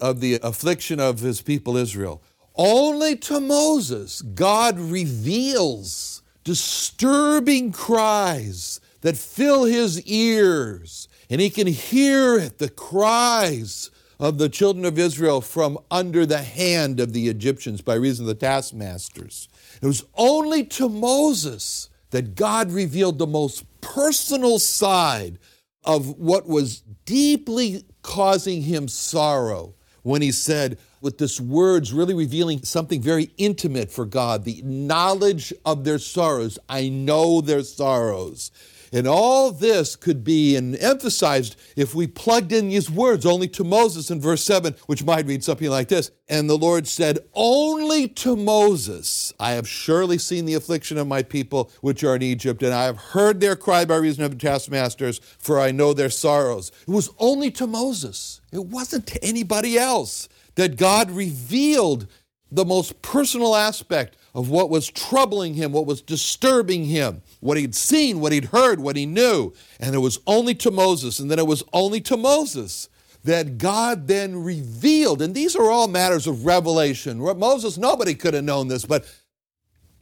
of 0.00 0.20
the 0.20 0.40
affliction 0.42 0.98
of 0.98 1.20
his 1.20 1.42
people 1.42 1.76
Israel. 1.76 2.22
Only 2.54 3.14
to 3.16 3.38
Moses, 3.38 4.22
God 4.22 4.78
reveals 4.78 6.22
disturbing 6.42 7.70
cries 7.70 8.80
that 9.02 9.18
fill 9.18 9.64
his 9.64 10.02
ears, 10.04 11.06
and 11.28 11.38
he 11.38 11.50
can 11.50 11.66
hear 11.66 12.38
it, 12.38 12.56
the 12.56 12.70
cries 12.70 13.90
of 14.18 14.38
the 14.38 14.48
children 14.48 14.84
of 14.84 14.98
Israel 14.98 15.40
from 15.40 15.78
under 15.90 16.26
the 16.26 16.42
hand 16.42 16.98
of 17.00 17.12
the 17.12 17.28
Egyptians 17.28 17.80
by 17.80 17.94
reason 17.94 18.24
of 18.24 18.28
the 18.28 18.34
taskmasters. 18.34 19.48
It 19.80 19.86
was 19.86 20.04
only 20.16 20.64
to 20.64 20.88
Moses 20.88 21.88
that 22.10 22.34
God 22.34 22.72
revealed 22.72 23.18
the 23.18 23.26
most 23.26 23.64
personal 23.80 24.58
side 24.58 25.38
of 25.84 26.18
what 26.18 26.48
was 26.48 26.80
deeply 27.04 27.84
causing 28.02 28.62
him 28.62 28.88
sorrow 28.88 29.74
when 30.02 30.22
he 30.22 30.32
said, 30.32 30.78
with 31.00 31.18
this 31.18 31.40
words 31.40 31.92
really 31.92 32.14
revealing 32.14 32.62
something 32.62 33.00
very 33.00 33.30
intimate 33.36 33.90
for 33.90 34.04
God, 34.04 34.44
the 34.44 34.62
knowledge 34.64 35.52
of 35.64 35.84
their 35.84 35.98
sorrows. 35.98 36.58
I 36.68 36.88
know 36.88 37.40
their 37.40 37.62
sorrows. 37.62 38.50
And 38.92 39.06
all 39.06 39.50
this 39.50 39.96
could 39.96 40.24
be 40.24 40.56
emphasized 40.56 41.56
if 41.76 41.94
we 41.94 42.06
plugged 42.06 42.52
in 42.52 42.68
these 42.68 42.90
words 42.90 43.26
only 43.26 43.48
to 43.48 43.64
Moses 43.64 44.10
in 44.10 44.20
verse 44.20 44.42
7, 44.42 44.74
which 44.86 45.04
might 45.04 45.26
read 45.26 45.44
something 45.44 45.68
like 45.68 45.88
this 45.88 46.10
And 46.28 46.48
the 46.48 46.58
Lord 46.58 46.86
said, 46.86 47.18
Only 47.34 48.08
to 48.08 48.36
Moses, 48.36 49.32
I 49.38 49.52
have 49.52 49.68
surely 49.68 50.18
seen 50.18 50.44
the 50.44 50.54
affliction 50.54 50.98
of 50.98 51.06
my 51.06 51.22
people 51.22 51.70
which 51.80 52.02
are 52.04 52.16
in 52.16 52.22
Egypt, 52.22 52.62
and 52.62 52.72
I 52.72 52.84
have 52.84 52.98
heard 52.98 53.40
their 53.40 53.56
cry 53.56 53.84
by 53.84 53.96
reason 53.96 54.24
of 54.24 54.30
the 54.30 54.36
taskmasters, 54.36 55.18
for 55.38 55.60
I 55.60 55.70
know 55.70 55.92
their 55.92 56.10
sorrows. 56.10 56.72
It 56.86 56.90
was 56.90 57.10
only 57.18 57.50
to 57.52 57.66
Moses, 57.66 58.40
it 58.52 58.66
wasn't 58.66 59.06
to 59.08 59.24
anybody 59.24 59.78
else 59.78 60.28
that 60.54 60.76
God 60.76 61.10
revealed 61.10 62.08
the 62.50 62.64
most 62.64 63.00
personal 63.02 63.54
aspect 63.54 64.16
of 64.38 64.50
what 64.50 64.70
was 64.70 64.88
troubling 64.88 65.54
him, 65.54 65.72
what 65.72 65.84
was 65.84 66.00
disturbing 66.00 66.84
him, 66.84 67.22
what 67.40 67.56
he'd 67.56 67.74
seen, 67.74 68.20
what 68.20 68.30
he'd 68.30 68.44
heard, 68.44 68.78
what 68.78 68.94
he 68.94 69.04
knew. 69.04 69.52
And 69.80 69.96
it 69.96 69.98
was 69.98 70.20
only 70.28 70.54
to 70.54 70.70
Moses, 70.70 71.18
and 71.18 71.28
then 71.28 71.40
it 71.40 71.46
was 71.48 71.64
only 71.72 72.00
to 72.02 72.16
Moses 72.16 72.88
that 73.24 73.58
God 73.58 74.06
then 74.06 74.44
revealed. 74.44 75.22
And 75.22 75.34
these 75.34 75.56
are 75.56 75.68
all 75.68 75.88
matters 75.88 76.28
of 76.28 76.46
revelation. 76.46 77.18
Moses, 77.18 77.76
nobody 77.76 78.14
could 78.14 78.32
have 78.32 78.44
known 78.44 78.68
this, 78.68 78.84
but 78.84 79.12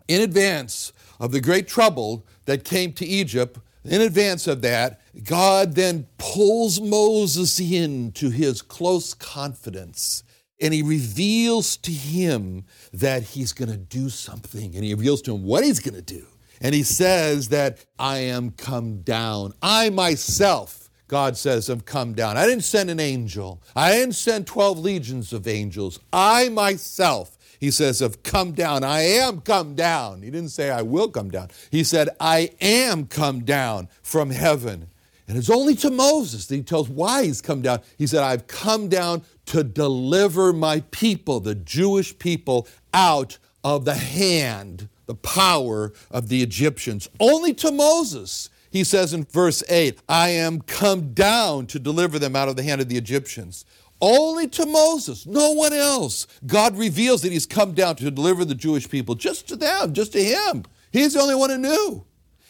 in 0.07 0.21
advance 0.21 0.93
of 1.19 1.33
the 1.33 1.41
great 1.41 1.67
trouble 1.67 2.27
that 2.45 2.63
came 2.63 2.93
to 2.93 3.07
Egypt, 3.07 3.59
in 3.87 4.03
advance 4.03 4.47
of 4.47 4.61
that, 4.61 5.01
God 5.25 5.77
then 5.77 6.09
pulls 6.19 6.79
Moses 6.79 7.59
into 7.59 8.29
his 8.29 8.61
close 8.61 9.15
confidence 9.15 10.25
and 10.61 10.73
he 10.73 10.83
reveals 10.83 11.77
to 11.79 11.93
him 11.93 12.65
that 12.93 13.23
he's 13.23 13.53
going 13.53 13.71
to 13.71 13.77
do 13.77 14.09
something. 14.09 14.75
And 14.75 14.85
he 14.85 14.95
reveals 14.95 15.23
to 15.23 15.35
him 15.35 15.45
what 15.45 15.65
he's 15.65 15.81
going 15.81 15.95
to 15.95 16.03
do. 16.03 16.27
And 16.61 16.75
he 16.75 16.83
says 16.83 17.51
that 17.51 17.85
I 17.99 18.19
am 18.19 18.53
come 18.53 19.03
down. 19.03 19.53
I 19.61 19.91
myself, 19.91 20.91
God 21.09 21.37
says, 21.37 21.67
have 21.67 21.85
come 21.85 22.15
down. 22.15 22.39
I 22.39 22.47
didn't 22.47 22.65
send 22.65 22.91
an 22.91 23.01
angel. 23.01 23.63
I 23.75 23.93
didn't 23.93 24.15
send 24.15 24.47
12 24.47 24.79
legions 24.79 25.33
of 25.35 25.47
angels. 25.47 26.01
I 26.13 26.49
myself, 26.49 27.37
he 27.61 27.71
says, 27.71 28.01
have 28.01 28.23
come 28.23 28.53
down. 28.53 28.85
I 28.85 29.03
am 29.03 29.43
come 29.43 29.75
down. 29.75 30.23
He 30.23 30.31
didn't 30.31 30.51
say 30.51 30.71
I 30.71 30.83
will 30.83 31.09
come 31.09 31.31
down. 31.31 31.51
He 31.71 31.85
said, 31.85 32.09
I 32.19 32.53
am 32.61 33.07
come 33.07 33.45
down 33.45 33.89
from 34.03 34.31
heaven. 34.31 34.89
And 35.29 35.37
it's 35.37 35.51
only 35.51 35.75
to 35.77 35.91
Moses 35.91 36.47
that 36.47 36.55
he 36.55 36.63
tells 36.63 36.89
why 36.89 37.25
he's 37.25 37.43
come 37.43 37.61
down. 37.61 37.81
He 37.99 38.07
said, 38.07 38.23
I've 38.23 38.47
come 38.47 38.89
down 38.89 39.23
to 39.47 39.65
deliver 39.65 40.53
my 40.53 40.81
people, 40.91 41.41
the 41.41 41.55
Jewish 41.55 42.19
people, 42.19 42.69
out 42.93 43.39
of 43.65 43.85
the 43.85 43.95
hand, 43.95 44.89
the 45.07 45.15
power 45.15 45.93
of 46.11 46.29
the 46.29 46.43
Egyptians. 46.43 47.09
Only 47.19 47.55
to 47.55 47.73
Moses, 47.73 48.51
he 48.71 48.85
says 48.85 49.13
in 49.13 49.25
verse 49.25 49.63
8, 49.69 50.01
I 50.09 50.31
am 50.31 50.61
come 50.61 51.15
down 51.15 51.67
to 51.69 51.79
deliver 51.79 52.19
them 52.19 52.37
out 52.37 52.49
of 52.49 52.57
the 52.57 52.63
hand 52.63 52.81
of 52.81 52.89
the 52.89 52.97
Egyptians. 52.97 53.65
Only 54.01 54.47
to 54.49 54.67
Moses, 54.67 55.25
no 55.27 55.53
one 55.53 55.73
else. 55.73 56.27
God 56.47 56.77
reveals 56.77 57.23
that 57.23 57.33
he's 57.33 57.47
come 57.47 57.73
down 57.73 57.97
to 57.97 58.11
deliver 58.11 58.45
the 58.45 58.55
Jewish 58.55 58.91
people, 58.91 59.15
just 59.15 59.49
to 59.49 59.57
them, 59.57 59.95
just 59.95 60.13
to 60.13 60.23
him. 60.23 60.65
He's 60.93 61.15
the 61.15 61.21
only 61.21 61.35
one 61.35 61.51
who 61.51 61.59
knew. 61.59 62.05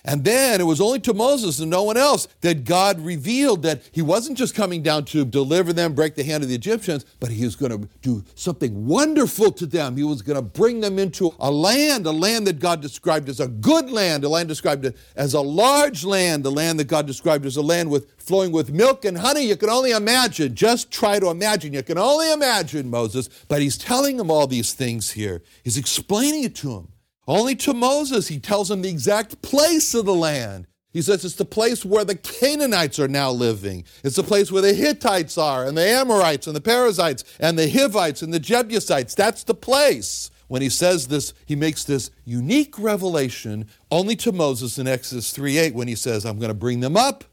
And 0.06 0.24
then 0.24 0.60
it 0.60 0.64
was 0.64 0.80
only 0.80 1.00
to 1.00 1.12
Moses 1.12 1.58
and 1.58 1.68
no 1.68 1.82
one 1.82 1.96
else 1.96 2.28
that 2.40 2.64
God 2.64 3.00
revealed 3.00 3.62
that 3.62 3.82
he 3.90 4.02
wasn't 4.02 4.38
just 4.38 4.54
coming 4.54 4.80
down 4.80 5.04
to 5.06 5.24
deliver 5.24 5.72
them, 5.72 5.94
break 5.94 6.14
the 6.14 6.22
hand 6.22 6.44
of 6.44 6.48
the 6.48 6.54
Egyptians, 6.54 7.04
but 7.18 7.30
he 7.30 7.44
was 7.44 7.56
going 7.56 7.72
to 7.72 7.88
do 8.02 8.24
something 8.36 8.86
wonderful 8.86 9.50
to 9.50 9.66
them. 9.66 9.96
He 9.96 10.04
was 10.04 10.22
going 10.22 10.36
to 10.36 10.42
bring 10.42 10.80
them 10.80 11.00
into 11.00 11.34
a 11.40 11.50
land, 11.50 12.06
a 12.06 12.12
land 12.12 12.46
that 12.46 12.60
God 12.60 12.80
described 12.80 13.28
as 13.28 13.40
a 13.40 13.48
good 13.48 13.90
land, 13.90 14.22
a 14.22 14.28
land 14.28 14.48
described 14.48 14.86
as 15.16 15.34
a 15.34 15.40
large 15.40 16.04
land, 16.04 16.46
a 16.46 16.50
land 16.50 16.78
that 16.78 16.86
God 16.86 17.06
described 17.06 17.44
as 17.44 17.56
a 17.56 17.62
land 17.62 17.90
with 17.90 18.16
flowing 18.20 18.52
with 18.52 18.70
milk 18.70 19.04
and 19.04 19.18
honey. 19.18 19.42
You 19.42 19.56
can 19.56 19.70
only 19.70 19.90
imagine. 19.90 20.54
Just 20.54 20.92
try 20.92 21.18
to 21.18 21.30
imagine. 21.30 21.72
You 21.72 21.82
can 21.82 21.98
only 21.98 22.32
imagine 22.32 22.90
Moses. 22.90 23.28
But 23.48 23.60
he's 23.60 23.76
telling 23.76 24.16
them 24.16 24.30
all 24.30 24.46
these 24.46 24.72
things 24.72 25.12
here. 25.12 25.42
He's 25.64 25.76
explaining 25.76 26.44
it 26.44 26.54
to 26.56 26.68
them. 26.68 26.88
Only 27.26 27.56
to 27.56 27.74
Moses, 27.74 28.28
he 28.28 28.38
tells 28.38 28.70
him 28.70 28.82
the 28.82 28.88
exact 28.88 29.42
place 29.42 29.94
of 29.94 30.06
the 30.06 30.14
land. 30.14 30.66
He 30.92 31.02
says 31.02 31.24
it's 31.24 31.34
the 31.34 31.44
place 31.44 31.84
where 31.84 32.04
the 32.04 32.14
Canaanites 32.14 32.98
are 32.98 33.08
now 33.08 33.30
living. 33.30 33.84
It's 34.02 34.16
the 34.16 34.22
place 34.22 34.50
where 34.50 34.62
the 34.62 34.72
Hittites 34.72 35.36
are, 35.36 35.66
and 35.66 35.76
the 35.76 35.86
Amorites, 35.86 36.46
and 36.46 36.56
the 36.56 36.60
Perizzites, 36.60 37.24
and 37.38 37.58
the 37.58 37.68
Hivites, 37.68 38.22
and 38.22 38.32
the 38.32 38.40
Jebusites. 38.40 39.14
That's 39.14 39.44
the 39.44 39.54
place 39.54 40.30
when 40.48 40.62
he 40.62 40.68
says 40.68 41.08
this, 41.08 41.34
he 41.44 41.56
makes 41.56 41.84
this 41.84 42.10
unique 42.24 42.78
revelation 42.78 43.68
only 43.90 44.16
to 44.16 44.32
Moses 44.32 44.78
in 44.78 44.86
Exodus 44.86 45.32
3 45.32 45.58
8 45.58 45.74
when 45.74 45.88
he 45.88 45.94
says, 45.94 46.24
I'm 46.24 46.38
going 46.38 46.48
to 46.48 46.54
bring 46.54 46.80
them 46.80 46.96
up 46.96 47.24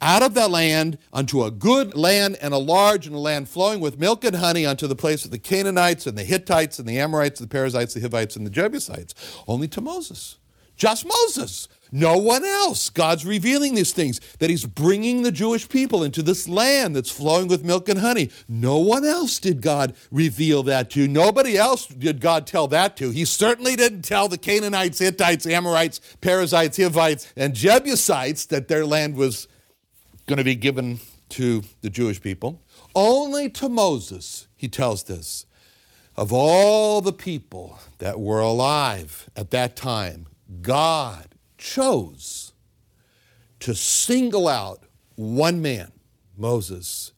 out 0.00 0.22
of 0.22 0.34
that 0.34 0.50
land 0.50 0.98
unto 1.12 1.44
a 1.44 1.50
good 1.50 1.94
land 1.94 2.36
and 2.40 2.52
a 2.52 2.58
large 2.58 3.06
and 3.06 3.16
a 3.16 3.18
land 3.18 3.48
flowing 3.48 3.80
with 3.80 3.98
milk 3.98 4.24
and 4.24 4.36
honey 4.36 4.66
unto 4.66 4.86
the 4.86 4.96
place 4.96 5.24
of 5.24 5.30
the 5.30 5.38
Canaanites 5.38 6.06
and 6.06 6.16
the 6.16 6.24
Hittites 6.24 6.78
and 6.78 6.88
the 6.88 6.98
Amorites, 6.98 7.40
the 7.40 7.46
Perizzites, 7.46 7.94
the 7.94 8.00
Hivites, 8.00 8.36
and 8.36 8.46
the 8.46 8.50
Jebusites. 8.50 9.14
Only 9.46 9.68
to 9.68 9.80
Moses. 9.80 10.36
Just 10.76 11.06
Moses. 11.06 11.68
No 11.92 12.18
one 12.18 12.44
else. 12.44 12.90
God's 12.90 13.24
revealing 13.24 13.76
these 13.76 13.92
things, 13.92 14.20
that 14.40 14.50
He's 14.50 14.66
bringing 14.66 15.22
the 15.22 15.30
Jewish 15.30 15.68
people 15.68 16.02
into 16.02 16.22
this 16.22 16.48
land 16.48 16.96
that's 16.96 17.10
flowing 17.10 17.46
with 17.46 17.64
milk 17.64 17.88
and 17.88 18.00
honey. 18.00 18.30
No 18.48 18.78
one 18.78 19.04
else 19.04 19.38
did 19.38 19.62
God 19.62 19.94
reveal 20.10 20.64
that 20.64 20.90
to. 20.90 21.06
Nobody 21.06 21.56
else 21.56 21.86
did 21.86 22.20
God 22.20 22.48
tell 22.48 22.66
that 22.68 22.96
to. 22.96 23.10
He 23.10 23.24
certainly 23.24 23.76
didn't 23.76 24.02
tell 24.02 24.26
the 24.26 24.38
Canaanites, 24.38 24.98
Hittites, 24.98 25.46
Amorites, 25.46 26.00
Perizzites, 26.20 26.78
Hivites, 26.78 27.32
and 27.36 27.54
Jebusites 27.54 28.46
that 28.46 28.66
their 28.66 28.84
land 28.84 29.14
was 29.14 29.46
going 30.26 30.38
to 30.38 30.44
be 30.44 30.54
given 30.54 31.00
to 31.30 31.62
the 31.80 31.90
Jewish 31.90 32.20
people. 32.20 32.62
Only 32.94 33.50
to 33.50 33.68
Moses, 33.68 34.46
he 34.56 34.68
tells 34.68 35.04
this. 35.04 35.46
Of 36.16 36.32
all 36.32 37.00
the 37.00 37.12
people 37.12 37.78
that 37.98 38.20
were 38.20 38.40
alive 38.40 39.28
at 39.34 39.50
that 39.50 39.74
time, 39.74 40.26
God 40.62 41.34
chose 41.58 42.52
to 43.60 43.74
single 43.74 44.46
out 44.46 44.84
one 45.16 45.60
man, 45.60 45.90
Moses. 46.36 47.12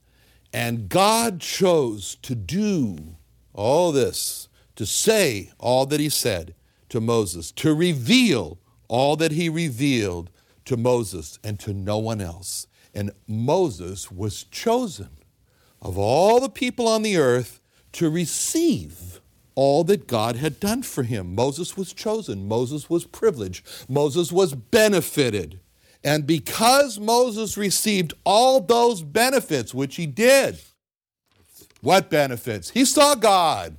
And 0.52 0.88
God 0.88 1.40
chose 1.40 2.16
to 2.22 2.34
do 2.34 3.16
all 3.52 3.92
this, 3.92 4.48
to 4.76 4.86
say 4.86 5.50
all 5.58 5.86
that 5.86 6.00
he 6.00 6.08
said 6.08 6.54
to 6.88 7.00
Moses, 7.00 7.50
to 7.52 7.74
reveal 7.74 8.58
all 8.88 9.16
that 9.16 9.32
he 9.32 9.48
revealed 9.48 10.30
to 10.64 10.76
Moses 10.76 11.38
and 11.44 11.58
to 11.60 11.74
no 11.74 11.98
one 11.98 12.20
else. 12.20 12.66
And 12.96 13.10
Moses 13.28 14.10
was 14.10 14.44
chosen 14.44 15.10
of 15.82 15.98
all 15.98 16.40
the 16.40 16.48
people 16.48 16.88
on 16.88 17.02
the 17.02 17.18
earth 17.18 17.60
to 17.92 18.08
receive 18.08 19.20
all 19.54 19.84
that 19.84 20.06
God 20.06 20.36
had 20.36 20.58
done 20.58 20.82
for 20.82 21.02
him. 21.02 21.34
Moses 21.34 21.76
was 21.76 21.92
chosen, 21.92 22.48
Moses 22.48 22.88
was 22.88 23.04
privileged, 23.04 23.66
Moses 23.86 24.32
was 24.32 24.54
benefited. 24.54 25.60
And 26.02 26.26
because 26.26 26.98
Moses 26.98 27.58
received 27.58 28.14
all 28.24 28.60
those 28.60 29.02
benefits, 29.02 29.74
which 29.74 29.96
he 29.96 30.06
did, 30.06 30.58
what 31.82 32.08
benefits? 32.08 32.70
He 32.70 32.86
saw 32.86 33.14
God. 33.14 33.76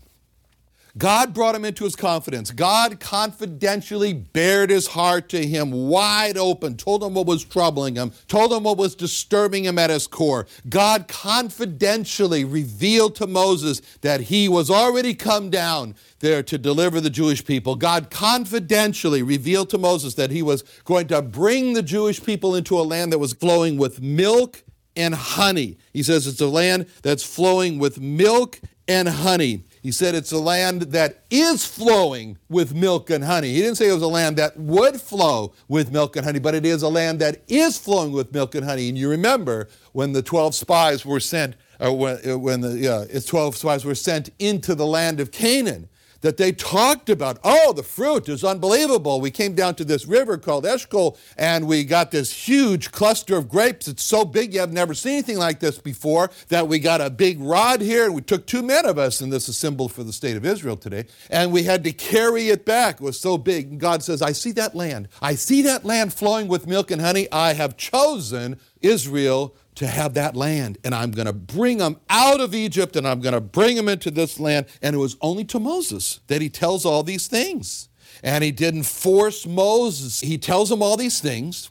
God 0.98 1.34
brought 1.34 1.56
him 1.56 1.66
into 1.66 1.84
his 1.84 1.96
confidence. 1.96 2.52
God 2.52 3.00
confidentially 3.00 4.14
bared 4.14 4.70
his 4.70 4.88
heart 4.88 5.30
to 5.30 5.46
him 5.46 5.72
wide 5.72 6.38
open, 6.38 6.76
told 6.76 7.04
him 7.04 7.14
what 7.14 7.28
was 7.28 7.44
troubling 7.44 7.96
him, 7.96 8.12
told 8.28 8.52
him 8.52 8.64
what 8.64 8.78
was 8.78 8.96
disturbing 8.96 9.66
him 9.66 9.78
at 9.78 9.90
his 9.90 10.08
core. 10.08 10.48
God 10.68 11.08
confidentially 11.08 12.44
revealed 12.44 13.16
to 13.16 13.28
Moses 13.28 13.82
that 14.02 14.22
he 14.22 14.50
was 14.50 14.70
already 14.70 15.14
come 15.14 15.50
down 15.50 15.96
there 16.20 16.42
to 16.44 16.58
deliver 16.58 17.00
the 17.00 17.10
Jewish 17.10 17.46
people. 17.46 17.76
God 17.76 18.10
confidentially 18.10 19.22
revealed 19.22 19.70
to 19.72 19.78
Moses 19.78 20.16
that 20.16 20.32
he 20.32 20.42
was 20.42 20.64
going 20.84 21.08
to 21.08 21.22
bring 21.22 21.74
the 21.74 21.84
Jewish 21.84 22.24
people 22.24 22.56
into 22.56 22.80
a 22.80 22.82
land 22.82 23.14
that 23.14 23.20
was 23.20 23.34
flowing 23.34 23.78
with 23.78 24.02
milk 24.02 24.64
and 24.96 25.14
honey. 25.14 25.78
He 25.94 26.02
says 26.02 26.26
it's 26.26 26.42
a 26.42 26.48
land 26.48 26.88
that's 27.04 27.24
flowing 27.24 27.78
with 27.78 28.00
milk 28.00 28.60
and 28.88 29.08
honey. 29.08 29.64
He 29.88 29.94
said 29.94 30.16
it's 30.16 30.34
a 30.34 30.38
land 30.38 30.82
that 30.82 31.24
is 31.32 31.66
flowing 31.66 32.38
with 32.50 32.76
milk 32.76 33.10
and 33.10 33.24
honey. 33.24 33.54
He 33.54 33.62
didn't 33.62 33.78
say 33.78 33.88
it 33.88 33.94
was 33.94 34.02
a 34.04 34.08
land 34.08 34.36
that 34.36 34.60
would 34.60 35.00
flow 35.00 35.54
with 35.70 35.94
milk 35.94 36.18
and 36.18 36.26
honey, 36.26 36.40
but 36.40 36.54
it 36.54 36.66
is 36.66 36.82
a 36.82 36.90
land 36.90 37.20
that 37.20 37.42
is 37.48 37.78
flowing 37.78 38.12
with 38.12 38.34
milk 38.34 38.54
and 38.54 38.66
honey. 38.66 38.90
And 38.90 38.98
you 38.98 39.10
remember 39.10 39.70
when 39.94 40.12
the 40.12 40.22
12 40.22 40.56
spies 40.56 41.06
were 41.06 41.22
sent, 41.22 41.56
or 41.80 41.98
when, 41.98 42.30
uh, 42.30 42.38
when 42.38 42.60
the 42.60 42.78
yeah, 42.78 43.06
12 43.18 43.56
spies 43.56 43.86
were 43.86 43.96
sent 43.96 44.30
into 44.40 44.76
the 44.76 44.86
land 44.86 45.22
of 45.22 45.32
Canaan 45.32 45.88
that 46.22 46.38
they 46.38 46.52
talked 46.52 47.10
about. 47.10 47.40
Oh, 47.44 47.74
the 47.74 47.84
fruit 47.84 48.30
is 48.30 48.44
unbelievable. 48.44 49.22
We 49.22 49.32
came 49.32 49.54
down 49.56 49.76
to 49.76 49.86
this 49.86 50.06
river 50.06 50.38
called 50.38 50.66
Eshcol 50.66 51.18
and 51.38 51.68
we 51.68 51.84
got 51.84 52.12
this 52.12 52.32
huge 52.32 52.92
cluster 52.92 53.38
of 53.38 53.50
grapes. 53.50 53.88
It's 53.88 54.04
so 54.04 54.26
big 54.26 54.54
you 54.54 54.60
have 54.60 54.74
never 54.74 54.94
seen 54.94 55.14
anything 55.14 55.38
like 55.38 55.60
this 55.60 55.78
before 55.78 56.32
that 56.50 56.68
we 56.68 56.80
got 56.80 57.02
a 57.02 57.10
big 57.10 57.40
rod 57.40 57.82
here 57.82 58.06
and 58.06 58.16
we 58.16 58.22
took 58.22 58.46
two 58.46 58.62
men 58.62 58.86
of 58.86 58.98
us, 58.98 59.22
and 59.22 59.32
this 59.32 59.50
is 59.50 59.58
symbol 59.58 59.90
for 59.90 60.04
the 60.04 60.14
state 60.14 60.38
of 60.38 60.46
Israel 60.46 60.78
today, 60.78 61.06
and 61.30 61.52
we 61.52 61.64
had 61.64 61.84
to 61.84 61.92
carry 61.92 62.50
it 62.50 62.66
back. 62.66 62.96
It 62.96 63.02
was 63.02 63.20
so 63.20 63.38
big. 63.38 63.72
And 63.72 63.80
God 63.80 64.04
says, 64.04 64.22
I 64.22 64.32
see 64.32 64.52
that 64.54 64.76
land. 64.76 65.08
I 65.22 65.36
see 65.36 65.62
that 65.64 65.86
land 65.86 66.14
flowing 66.14 66.48
with 66.48 66.68
milk 66.68 66.92
and 66.92 67.02
honey. 67.02 67.28
I 67.32 67.54
have 67.54 67.78
chosen 67.78 68.60
Israel 68.82 69.56
to 69.78 69.88
have 69.88 70.16
that 70.16 70.36
land. 70.36 70.80
And 70.84 70.94
I'm 70.94 71.12
going 71.12 71.28
to 71.28 71.34
bring 71.34 71.78
them 71.78 72.00
out 72.10 72.40
of 72.40 72.56
Egypt 72.56 72.96
and 72.96 73.08
I'm 73.08 73.22
going 73.22 73.34
to 73.34 73.42
bring 73.42 73.76
them 73.76 73.88
into 73.88 74.10
this 74.10 74.40
land. 74.40 74.66
And 74.82 74.96
it 74.96 75.00
was 75.00 75.18
only 75.22 75.46
to 75.46 75.60
Moses 75.60 76.20
that 76.28 76.42
he 76.42 76.50
tells 76.50 76.86
all 76.86 77.04
these 77.04 77.28
things. 77.28 77.90
And 78.24 78.44
he 78.44 78.52
didn't 78.52 78.84
force 78.84 79.46
Moses. 79.46 80.22
He 80.22 80.40
tells 80.40 80.72
him 80.72 80.82
all 80.82 80.98
these 80.98 81.20
things. 81.20 81.70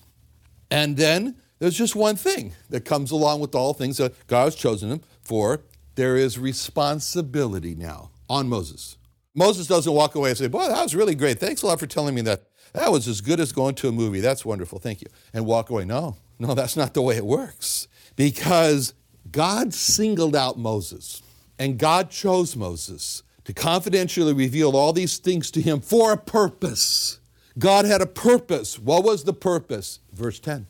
And 0.71 0.97
then 0.97 1.37
there's 1.59 1.77
just 1.77 1.97
one 1.97 2.15
thing 2.15 2.53
that 2.71 2.85
comes 2.85 3.11
along 3.11 3.41
with 3.41 3.57
all 3.57 3.75
things 3.75 3.97
that 3.97 4.15
God 4.29 4.45
has 4.45 4.55
chosen 4.55 4.91
him 4.91 5.01
for. 5.23 5.63
There 5.97 6.17
is 6.17 6.39
responsibility 6.39 7.75
now 7.75 8.11
on 8.29 8.49
Moses. 8.49 8.99
Moses 9.35 9.67
doesn't 9.67 9.93
walk 9.93 10.15
away 10.15 10.31
and 10.31 10.39
say, 10.39 10.47
Boy, 10.47 10.69
that 10.69 10.83
was 10.83 10.95
really 10.95 11.15
great. 11.17 11.41
Thanks 11.41 11.63
a 11.63 11.67
lot 11.67 11.81
for 11.81 11.87
telling 11.87 12.15
me 12.15 12.21
that. 12.23 12.45
That 12.73 12.93
was 12.93 13.09
as 13.09 13.21
good 13.21 13.41
as 13.41 13.53
going 13.53 13.75
to 13.77 13.89
a 13.89 13.93
movie. 13.93 14.21
That's 14.21 14.45
wonderful. 14.45 14.79
Thank 14.79 15.01
you. 15.01 15.09
And 15.33 15.47
walk 15.47 15.71
away. 15.71 15.87
No, 15.87 16.17
no, 16.39 16.55
that's 16.55 16.77
not 16.77 16.95
the 16.95 17.03
way 17.03 17.17
it 17.17 17.25
works 17.25 17.89
because 18.17 18.95
God 19.31 19.73
singled 19.73 20.35
out 20.35 20.59
Moses 20.59 21.23
and 21.59 21.79
God 21.79 22.11
chose 22.11 22.57
Moses 22.57 23.23
to 23.45 23.53
confidentially 23.53 24.33
reveal 24.33 24.77
all 24.77 24.93
these 24.93 25.19
things 25.19 25.51
to 25.53 25.61
him 25.61 25.81
for 25.81 26.13
a 26.13 26.17
purpose. 26.17 27.21
God 27.59 27.85
had 27.85 28.03
a 28.03 28.07
purpose. 28.07 28.79
What 28.79 29.05
was 29.05 29.25
the 29.25 29.33
purpose? 29.33 30.01
Verse 30.13 30.41
10. 30.41 30.67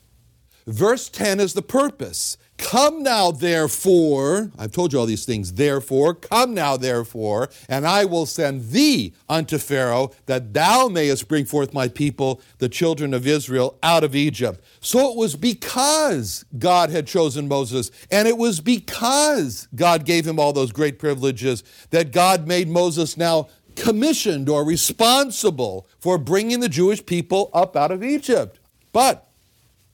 Verse 0.66 1.09
10 1.09 1.40
is 1.40 1.54
the 1.54 1.62
purpose. 1.62 2.37
Come 2.58 3.02
now, 3.02 3.30
therefore, 3.32 4.50
I've 4.58 4.72
told 4.72 4.92
you 4.92 4.98
all 4.98 5.06
these 5.06 5.26
things, 5.26 5.52
therefore, 5.54 6.14
come 6.14 6.54
now, 6.54 6.76
therefore, 6.76 7.50
and 7.68 7.86
I 7.86 8.06
will 8.06 8.24
send 8.24 8.70
thee 8.70 9.12
unto 9.28 9.58
Pharaoh, 9.58 10.12
that 10.24 10.54
thou 10.54 10.88
mayest 10.88 11.28
bring 11.28 11.44
forth 11.44 11.74
my 11.74 11.88
people, 11.88 12.40
the 12.58 12.70
children 12.70 13.12
of 13.12 13.26
Israel, 13.26 13.78
out 13.82 14.04
of 14.04 14.16
Egypt. 14.16 14.64
So 14.80 15.10
it 15.10 15.16
was 15.16 15.36
because 15.36 16.46
God 16.58 16.88
had 16.88 17.06
chosen 17.06 17.46
Moses, 17.46 17.90
and 18.10 18.26
it 18.26 18.38
was 18.38 18.60
because 18.60 19.68
God 19.74 20.06
gave 20.06 20.26
him 20.26 20.40
all 20.40 20.54
those 20.54 20.72
great 20.72 20.98
privileges 20.98 21.62
that 21.90 22.10
God 22.10 22.46
made 22.46 22.68
Moses 22.68 23.18
now 23.18 23.48
commissioned 23.74 24.48
or 24.48 24.64
responsible 24.64 25.86
for 25.98 26.16
bringing 26.16 26.60
the 26.60 26.68
Jewish 26.70 27.04
people 27.04 27.50
up 27.52 27.76
out 27.76 27.90
of 27.90 28.02
Egypt. 28.02 28.58
But 28.92 29.28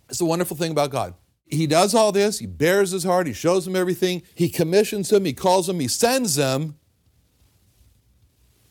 it's 0.09 0.21
the 0.21 0.25
wonderful 0.27 0.57
thing 0.57 0.71
about 0.71 0.91
God 0.91 1.15
he 1.53 1.67
does 1.67 1.95
all 1.95 2.13
this, 2.13 2.39
he 2.39 2.47
bears 2.47 2.93
his 2.93 3.05
heart, 3.05 3.27
he 3.27 3.33
shows 3.33 3.67
them 3.67 3.77
everything, 3.77 4.23
he 4.35 4.49
commissions 4.49 5.11
them, 5.11 5.25
he 5.25 5.33
calls 5.33 5.67
them, 5.67 5.81
he 5.81 5.89
sends 5.89 6.37
them, 6.37 6.79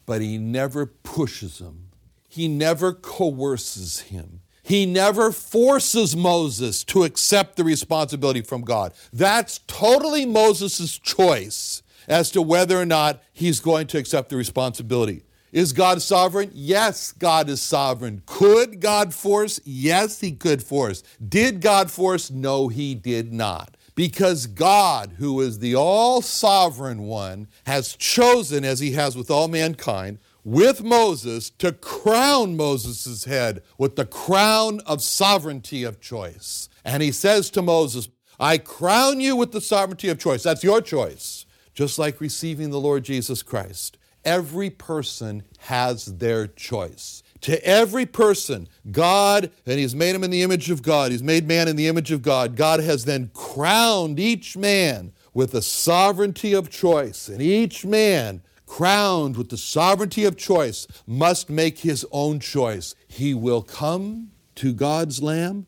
but 0.05 0.21
he 0.21 0.37
never 0.37 0.85
pushes 0.85 1.59
him. 1.59 1.89
He 2.27 2.47
never 2.47 2.93
coerces 2.93 4.01
him. 4.01 4.41
He 4.63 4.85
never 4.85 5.31
forces 5.31 6.15
Moses 6.15 6.83
to 6.85 7.03
accept 7.03 7.55
the 7.55 7.63
responsibility 7.63 8.41
from 8.41 8.61
God. 8.61 8.93
That's 9.11 9.59
totally 9.67 10.25
Moses' 10.25 10.97
choice 10.97 11.83
as 12.07 12.31
to 12.31 12.41
whether 12.41 12.79
or 12.79 12.85
not 12.85 13.21
he's 13.33 13.59
going 13.59 13.87
to 13.87 13.97
accept 13.97 14.29
the 14.29 14.37
responsibility. 14.37 15.23
Is 15.51 15.73
God 15.73 16.01
sovereign? 16.01 16.51
Yes, 16.53 17.11
God 17.11 17.49
is 17.49 17.61
sovereign. 17.61 18.21
Could 18.25 18.79
God 18.79 19.13
force? 19.13 19.59
Yes, 19.65 20.21
He 20.21 20.31
could 20.31 20.63
force. 20.63 21.03
Did 21.27 21.59
God 21.59 21.91
force? 21.91 22.31
No, 22.31 22.69
He 22.69 22.95
did 22.95 23.33
not. 23.33 23.75
Because 23.93 24.47
God, 24.47 25.15
who 25.17 25.41
is 25.41 25.59
the 25.59 25.75
all 25.75 26.21
sovereign 26.21 27.03
one, 27.03 27.47
has 27.65 27.95
chosen, 27.97 28.63
as 28.63 28.79
He 28.79 28.93
has 28.93 29.17
with 29.17 29.29
all 29.29 29.49
mankind, 29.49 30.19
with 30.43 30.83
Moses 30.83 31.49
to 31.49 31.73
crown 31.73 32.55
Moses' 32.55 33.25
head 33.25 33.61
with 33.77 33.97
the 33.97 34.05
crown 34.05 34.79
of 34.85 35.01
sovereignty 35.01 35.83
of 35.83 35.99
choice. 35.99 36.69
And 36.85 37.03
He 37.03 37.11
says 37.11 37.49
to 37.51 37.61
Moses, 37.61 38.07
I 38.39 38.57
crown 38.57 39.19
you 39.19 39.35
with 39.35 39.51
the 39.51 39.61
sovereignty 39.61 40.07
of 40.07 40.17
choice. 40.17 40.43
That's 40.43 40.63
your 40.63 40.81
choice. 40.81 41.45
Just 41.73 41.99
like 41.99 42.21
receiving 42.21 42.69
the 42.69 42.79
Lord 42.79 43.03
Jesus 43.03 43.43
Christ. 43.43 43.97
Every 44.23 44.69
person 44.69 45.43
has 45.59 46.05
their 46.05 46.47
choice. 46.47 47.23
To 47.41 47.65
every 47.65 48.05
person, 48.05 48.67
God, 48.91 49.51
and 49.65 49.79
He's 49.79 49.95
made 49.95 50.13
him 50.13 50.23
in 50.23 50.31
the 50.31 50.43
image 50.43 50.69
of 50.69 50.83
God, 50.83 51.11
He's 51.11 51.23
made 51.23 51.47
man 51.47 51.67
in 51.67 51.75
the 51.75 51.87
image 51.87 52.11
of 52.11 52.21
God. 52.21 52.55
God 52.55 52.79
has 52.81 53.05
then 53.05 53.31
crowned 53.33 54.19
each 54.19 54.55
man 54.55 55.13
with 55.33 55.51
the 55.51 55.61
sovereignty 55.61 56.53
of 56.53 56.69
choice, 56.69 57.27
and 57.27 57.41
each 57.41 57.85
man 57.85 58.43
crowned 58.71 59.35
with 59.35 59.49
the 59.49 59.57
sovereignty 59.57 60.23
of 60.23 60.37
choice, 60.37 60.87
must 61.05 61.49
make 61.49 61.79
his 61.79 62.05
own 62.09 62.39
choice. 62.39 62.95
He 63.05 63.33
will 63.33 63.61
come 63.61 64.31
to 64.55 64.73
God's 64.73 65.21
Lamb, 65.21 65.65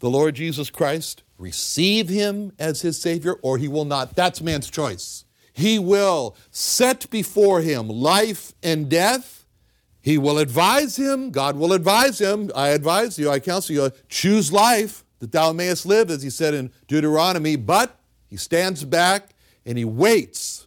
the 0.00 0.10
Lord 0.10 0.34
Jesus 0.34 0.68
Christ, 0.68 1.22
receive 1.38 2.08
him 2.08 2.50
as 2.58 2.82
his 2.82 3.00
Savior, 3.00 3.34
or 3.34 3.56
he 3.56 3.68
will 3.68 3.84
not. 3.84 4.16
That's 4.16 4.40
man's 4.40 4.68
choice. 4.68 5.24
He 5.52 5.78
will 5.78 6.36
set 6.50 7.10
before 7.10 7.60
him 7.60 7.88
life 7.88 8.52
and 8.62 8.88
death. 8.88 9.44
He 10.00 10.16
will 10.16 10.38
advise 10.38 10.96
him. 10.96 11.30
God 11.30 11.56
will 11.56 11.72
advise 11.72 12.20
him. 12.20 12.50
I 12.54 12.68
advise 12.68 13.18
you, 13.18 13.30
I 13.30 13.38
counsel 13.38 13.74
you, 13.74 13.90
choose 14.08 14.52
life 14.52 15.04
that 15.18 15.32
thou 15.32 15.52
mayest 15.52 15.84
live, 15.84 16.10
as 16.10 16.22
he 16.22 16.30
said 16.30 16.54
in 16.54 16.72
Deuteronomy. 16.88 17.56
But 17.56 17.98
he 18.26 18.36
stands 18.36 18.84
back 18.84 19.30
and 19.66 19.76
he 19.76 19.84
waits. 19.84 20.66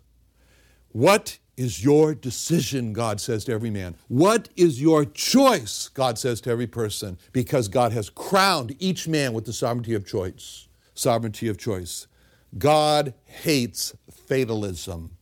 What 0.92 1.40
is 1.58 1.84
your 1.84 2.14
decision, 2.14 2.94
God 2.94 3.20
says 3.20 3.46
to 3.46 3.52
every 3.52 3.70
man? 3.70 3.96
What 4.08 4.50
is 4.56 4.82
your 4.82 5.06
choice, 5.06 5.88
God 5.88 6.18
says 6.18 6.42
to 6.42 6.52
every 6.52 6.68
person? 6.68 7.18
Because 7.32 7.68
God 7.68 7.92
has 7.92 8.10
crowned 8.10 8.76
each 8.80 9.08
man 9.08 9.34
with 9.34 9.46
the 9.46 9.54
sovereignty 9.54 9.94
of 9.94 10.06
choice. 10.06 10.68
Sovereignty 10.94 11.48
of 11.48 11.58
choice. 11.58 12.08
God 12.58 13.14
hates 13.26 13.96
fatalism. 14.12 15.18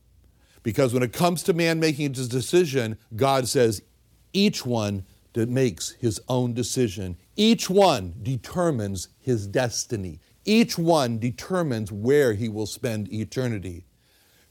Because 0.62 0.94
when 0.94 1.02
it 1.02 1.12
comes 1.12 1.42
to 1.44 1.52
man 1.52 1.80
making 1.80 2.14
his 2.14 2.28
decision, 2.28 2.98
God 3.16 3.48
says 3.48 3.82
each 4.32 4.64
one 4.64 5.04
that 5.32 5.48
makes 5.48 5.90
his 5.92 6.20
own 6.28 6.52
decision. 6.52 7.16
Each 7.36 7.68
one 7.68 8.14
determines 8.22 9.08
his 9.18 9.46
destiny. 9.46 10.20
Each 10.44 10.76
one 10.76 11.18
determines 11.18 11.90
where 11.90 12.34
he 12.34 12.48
will 12.48 12.66
spend 12.66 13.12
eternity. 13.12 13.86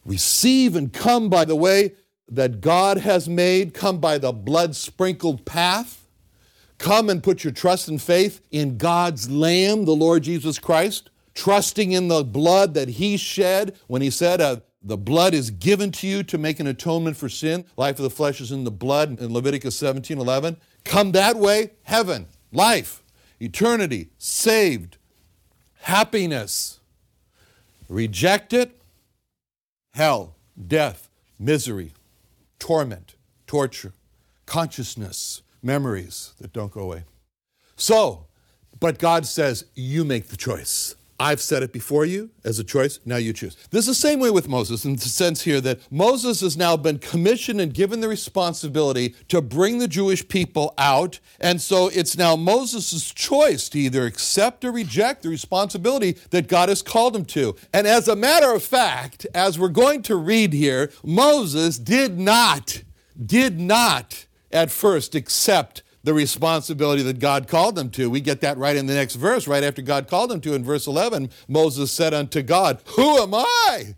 Receive 0.05 0.75
and 0.75 0.91
come 0.91 1.29
by 1.29 1.45
the 1.45 1.55
way 1.55 1.93
that 2.27 2.61
God 2.61 2.97
has 2.97 3.29
made, 3.29 3.73
come 3.73 3.99
by 3.99 4.17
the 4.17 4.31
blood 4.31 4.75
sprinkled 4.75 5.45
path. 5.45 6.07
Come 6.77 7.09
and 7.09 7.21
put 7.21 7.43
your 7.43 7.53
trust 7.53 7.87
and 7.87 8.01
faith 8.01 8.41
in 8.49 8.77
God's 8.77 9.29
Lamb, 9.29 9.85
the 9.85 9.95
Lord 9.95 10.23
Jesus 10.23 10.57
Christ, 10.57 11.10
trusting 11.33 11.91
in 11.91 12.07
the 12.07 12.23
blood 12.23 12.73
that 12.73 12.89
He 12.89 13.17
shed 13.17 13.77
when 13.87 14.01
He 14.01 14.09
said, 14.09 14.41
uh, 14.41 14.57
The 14.81 14.97
blood 14.97 15.33
is 15.33 15.51
given 15.51 15.91
to 15.93 16.07
you 16.07 16.23
to 16.23 16.37
make 16.37 16.59
an 16.59 16.67
atonement 16.67 17.17
for 17.17 17.29
sin. 17.29 17.65
Life 17.77 17.99
of 17.99 18.03
the 18.03 18.09
flesh 18.09 18.41
is 18.41 18.51
in 18.51 18.63
the 18.63 18.71
blood 18.71 19.19
in 19.19 19.33
Leviticus 19.33 19.75
17 19.75 20.17
11. 20.17 20.57
Come 20.83 21.11
that 21.11 21.37
way, 21.37 21.71
heaven, 21.83 22.27
life, 22.51 23.03
eternity, 23.39 24.09
saved, 24.17 24.97
happiness. 25.81 26.79
Reject 27.87 28.53
it, 28.53 28.81
hell, 29.93 30.35
death, 30.67 31.09
misery, 31.37 31.93
torment, 32.59 33.15
torture, 33.47 33.93
consciousness, 34.45 35.41
memories 35.61 36.33
that 36.39 36.53
don't 36.53 36.71
go 36.71 36.81
away. 36.81 37.03
So, 37.75 38.27
but 38.79 38.97
God 38.99 39.25
says, 39.25 39.65
you 39.75 40.05
make 40.05 40.27
the 40.27 40.37
choice. 40.37 40.95
I've 41.21 41.39
set 41.39 41.61
it 41.61 41.71
before 41.71 42.03
you 42.03 42.31
as 42.43 42.57
a 42.57 42.63
choice. 42.63 42.99
Now 43.05 43.17
you 43.17 43.31
choose. 43.31 43.55
This 43.69 43.87
is 43.87 43.95
the 44.01 44.07
same 44.07 44.19
way 44.19 44.31
with 44.31 44.49
Moses 44.49 44.85
in 44.85 44.95
the 44.95 45.01
sense 45.01 45.43
here 45.43 45.61
that 45.61 45.79
Moses 45.91 46.41
has 46.41 46.57
now 46.57 46.75
been 46.75 46.97
commissioned 46.97 47.61
and 47.61 47.71
given 47.71 48.01
the 48.01 48.07
responsibility 48.07 49.13
to 49.27 49.39
bring 49.39 49.77
the 49.77 49.87
Jewish 49.87 50.27
people 50.27 50.73
out. 50.79 51.19
And 51.39 51.61
so 51.61 51.89
it's 51.89 52.17
now 52.17 52.35
Moses' 52.35 53.11
choice 53.11 53.69
to 53.69 53.79
either 53.79 54.07
accept 54.07 54.65
or 54.65 54.71
reject 54.71 55.21
the 55.21 55.29
responsibility 55.29 56.17
that 56.31 56.47
God 56.47 56.69
has 56.69 56.81
called 56.81 57.15
him 57.15 57.25
to. 57.25 57.55
And 57.71 57.85
as 57.85 58.07
a 58.07 58.15
matter 58.15 58.51
of 58.51 58.63
fact, 58.63 59.27
as 59.35 59.59
we're 59.59 59.69
going 59.69 60.01
to 60.03 60.15
read 60.15 60.53
here, 60.53 60.91
Moses 61.03 61.77
did 61.77 62.17
not, 62.17 62.81
did 63.23 63.59
not 63.59 64.25
at 64.51 64.71
first 64.71 65.13
accept 65.13 65.83
the 66.03 66.13
responsibility 66.13 67.03
that 67.03 67.19
God 67.19 67.47
called 67.47 67.75
them 67.75 67.89
to. 67.91 68.09
We 68.09 68.21
get 68.21 68.41
that 68.41 68.57
right 68.57 68.75
in 68.75 68.87
the 68.87 68.93
next 68.93 69.15
verse, 69.15 69.47
right 69.47 69.63
after 69.63 69.81
God 69.81 70.07
called 70.07 70.29
them 70.29 70.41
to. 70.41 70.53
In 70.53 70.63
verse 70.63 70.87
11, 70.87 71.29
Moses 71.47 71.91
said 71.91 72.13
unto 72.13 72.41
God, 72.41 72.81
Who 72.95 73.17
am 73.17 73.33
I? 73.35 73.95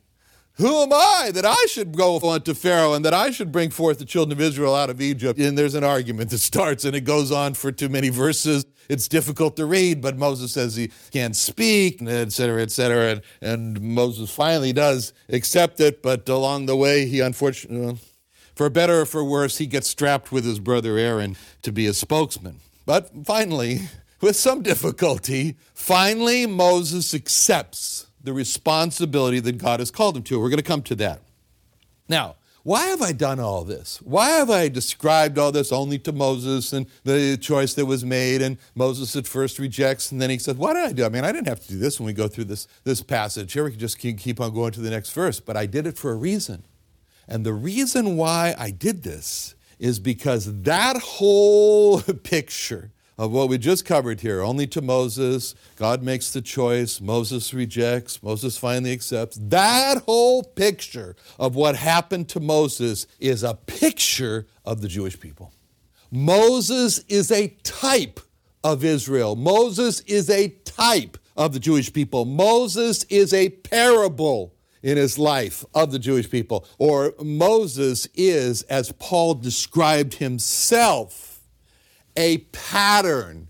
Who 0.57 0.83
am 0.83 0.93
I 0.93 1.31
that 1.33 1.45
I 1.45 1.65
should 1.67 1.97
go 1.97 2.19
unto 2.19 2.53
Pharaoh 2.53 2.93
and 2.93 3.03
that 3.05 3.13
I 3.13 3.31
should 3.31 3.51
bring 3.51 3.71
forth 3.71 3.97
the 3.97 4.05
children 4.05 4.37
of 4.37 4.41
Israel 4.41 4.75
out 4.75 4.91
of 4.91 5.01
Egypt? 5.01 5.39
And 5.39 5.57
there's 5.57 5.73
an 5.73 5.83
argument 5.83 6.29
that 6.29 6.37
starts 6.39 6.85
and 6.85 6.95
it 6.95 7.01
goes 7.01 7.31
on 7.31 7.55
for 7.55 7.71
too 7.71 7.89
many 7.89 8.09
verses. 8.09 8.65
It's 8.87 9.07
difficult 9.07 9.55
to 9.55 9.65
read, 9.65 10.01
but 10.01 10.17
Moses 10.17 10.51
says 10.51 10.75
he 10.75 10.91
can't 11.09 11.35
speak, 11.35 12.01
et 12.03 12.31
cetera, 12.31 12.61
et 12.61 12.69
cetera. 12.69 13.13
And, 13.13 13.21
and 13.41 13.81
Moses 13.81 14.29
finally 14.29 14.73
does 14.73 15.13
accept 15.29 15.79
it, 15.79 16.03
but 16.03 16.29
along 16.29 16.67
the 16.67 16.75
way, 16.75 17.07
he 17.07 17.21
unfortunately, 17.21 17.97
for 18.55 18.69
better 18.69 19.01
or 19.01 19.05
for 19.05 19.23
worse, 19.23 19.57
he 19.57 19.65
gets 19.65 19.87
strapped 19.87 20.31
with 20.31 20.45
his 20.45 20.59
brother 20.59 20.97
Aaron 20.97 21.35
to 21.61 21.71
be 21.71 21.87
a 21.87 21.93
spokesman. 21.93 22.59
But 22.85 23.11
finally, 23.25 23.81
with 24.21 24.35
some 24.35 24.61
difficulty, 24.61 25.57
finally 25.73 26.45
Moses 26.45 27.13
accepts 27.13 28.07
the 28.23 28.33
responsibility 28.33 29.39
that 29.39 29.57
God 29.57 29.79
has 29.79 29.91
called 29.91 30.15
him 30.15 30.23
to. 30.23 30.39
We're 30.39 30.49
going 30.49 30.57
to 30.57 30.63
come 30.63 30.81
to 30.83 30.95
that. 30.95 31.21
Now, 32.07 32.35
why 32.63 32.85
have 32.87 33.01
I 33.01 33.11
done 33.11 33.41
all 33.41 33.65
this? 33.65 34.01
Why 34.01 34.29
have 34.29 34.49
I 34.49 34.69
described 34.69 35.37
all 35.37 35.51
this 35.51 35.73
only 35.73 35.99
to 35.99 36.13
Moses 36.13 36.71
and 36.71 36.87
the 37.03 37.35
choice 37.35 37.73
that 37.73 37.85
was 37.85 38.05
made? 38.05 38.41
And 38.41 38.57
Moses 38.73 39.17
at 39.17 39.27
first 39.27 39.59
rejects, 39.59 40.13
and 40.13 40.21
then 40.21 40.29
he 40.29 40.37
says, 40.37 40.55
Why 40.55 40.73
did 40.73 40.85
I 40.85 40.93
do? 40.93 41.05
I 41.05 41.09
mean, 41.09 41.25
I 41.25 41.33
didn't 41.33 41.49
have 41.49 41.59
to 41.59 41.67
do 41.67 41.77
this 41.77 41.99
when 41.99 42.05
we 42.07 42.13
go 42.13 42.29
through 42.29 42.45
this, 42.45 42.69
this 42.85 43.03
passage. 43.03 43.51
Here 43.51 43.65
we 43.65 43.71
can 43.71 43.79
just 43.79 43.99
keep 43.99 44.39
on 44.39 44.53
going 44.53 44.71
to 44.71 44.79
the 44.79 44.89
next 44.89 45.11
verse, 45.11 45.41
but 45.41 45.57
I 45.57 45.65
did 45.65 45.85
it 45.85 45.97
for 45.97 46.11
a 46.11 46.15
reason. 46.15 46.63
And 47.27 47.45
the 47.45 47.53
reason 47.53 48.17
why 48.17 48.55
I 48.57 48.71
did 48.71 49.03
this 49.03 49.55
is 49.79 49.99
because 49.99 50.61
that 50.63 50.97
whole 50.97 52.01
picture 52.23 52.91
of 53.17 53.31
what 53.31 53.47
we 53.47 53.57
just 53.57 53.85
covered 53.85 54.21
here, 54.21 54.41
only 54.41 54.65
to 54.67 54.81
Moses, 54.81 55.53
God 55.75 56.01
makes 56.01 56.31
the 56.31 56.41
choice, 56.41 56.99
Moses 56.99 57.53
rejects, 57.53 58.23
Moses 58.23 58.57
finally 58.57 58.91
accepts. 58.91 59.37
That 59.39 59.99
whole 59.99 60.43
picture 60.43 61.15
of 61.37 61.55
what 61.55 61.75
happened 61.75 62.27
to 62.29 62.39
Moses 62.39 63.05
is 63.19 63.43
a 63.43 63.53
picture 63.53 64.47
of 64.65 64.81
the 64.81 64.87
Jewish 64.87 65.19
people. 65.19 65.53
Moses 66.11 66.99
is 67.07 67.31
a 67.31 67.49
type 67.63 68.19
of 68.63 68.83
Israel. 68.83 69.35
Moses 69.35 69.99
is 70.01 70.29
a 70.29 70.49
type 70.65 71.17
of 71.35 71.53
the 71.53 71.59
Jewish 71.59 71.91
people. 71.91 72.25
Moses 72.25 73.03
is 73.05 73.33
a 73.33 73.49
parable 73.49 74.52
in 74.83 74.97
his 74.97 75.17
life 75.17 75.65
of 75.73 75.91
the 75.91 75.97
Jewish 75.97 76.29
people. 76.29 76.67
Or 76.77 77.15
Moses 77.19 78.07
is, 78.13 78.61
as 78.63 78.91
Paul 78.91 79.35
described 79.35 80.15
himself, 80.15 81.41
a 82.15 82.39
pattern 82.51 83.47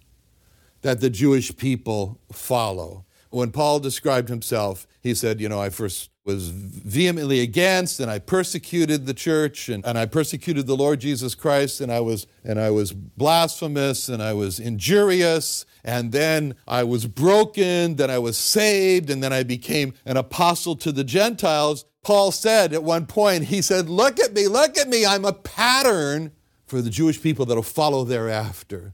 that 0.81 1.01
the 1.01 1.09
Jewish 1.09 1.55
people 1.57 2.21
follow. 2.31 3.05
When 3.31 3.51
Paul 3.51 3.79
described 3.79 4.29
himself, 4.29 4.85
he 5.01 5.15
said, 5.15 5.41
You 5.41 5.49
know, 5.49 5.59
I 5.59 5.69
first 5.69 6.11
was 6.25 6.49
vehemently 6.49 7.41
against 7.41 7.99
and 7.99 8.09
I 8.09 8.19
persecuted 8.19 9.05
the 9.05 9.13
church 9.13 9.67
and, 9.67 9.85
and 9.85 9.97
I 9.97 10.05
persecuted 10.05 10.67
the 10.67 10.77
Lord 10.77 11.01
Jesus 11.01 11.35
Christ 11.35 11.81
and 11.81 11.91
I 11.91 11.99
was 11.99 12.27
and 12.45 12.59
I 12.59 12.69
was 12.69 12.93
blasphemous 12.93 14.07
and 14.07 14.23
I 14.23 14.33
was 14.33 14.59
injurious 14.59 15.65
and 15.83 16.11
then 16.11 16.55
I 16.67 16.83
was 16.83 17.05
broken, 17.05 17.95
then 17.95 18.09
I 18.09 18.19
was 18.19 18.37
saved, 18.37 19.09
and 19.09 19.21
then 19.21 19.33
I 19.33 19.43
became 19.43 19.93
an 20.05 20.17
apostle 20.17 20.75
to 20.77 20.91
the 20.91 21.03
Gentiles. 21.03 21.85
Paul 22.03 22.31
said 22.31 22.73
at 22.73 22.83
one 22.83 23.05
point, 23.05 23.45
he 23.45 23.61
said, 23.61 23.89
Look 23.89 24.19
at 24.19 24.33
me, 24.33 24.47
look 24.47 24.77
at 24.77 24.87
me, 24.87 25.05
I'm 25.05 25.25
a 25.25 25.33
pattern 25.33 26.31
for 26.65 26.81
the 26.81 26.89
Jewish 26.89 27.21
people 27.21 27.45
that'll 27.45 27.63
follow 27.63 28.03
thereafter. 28.03 28.93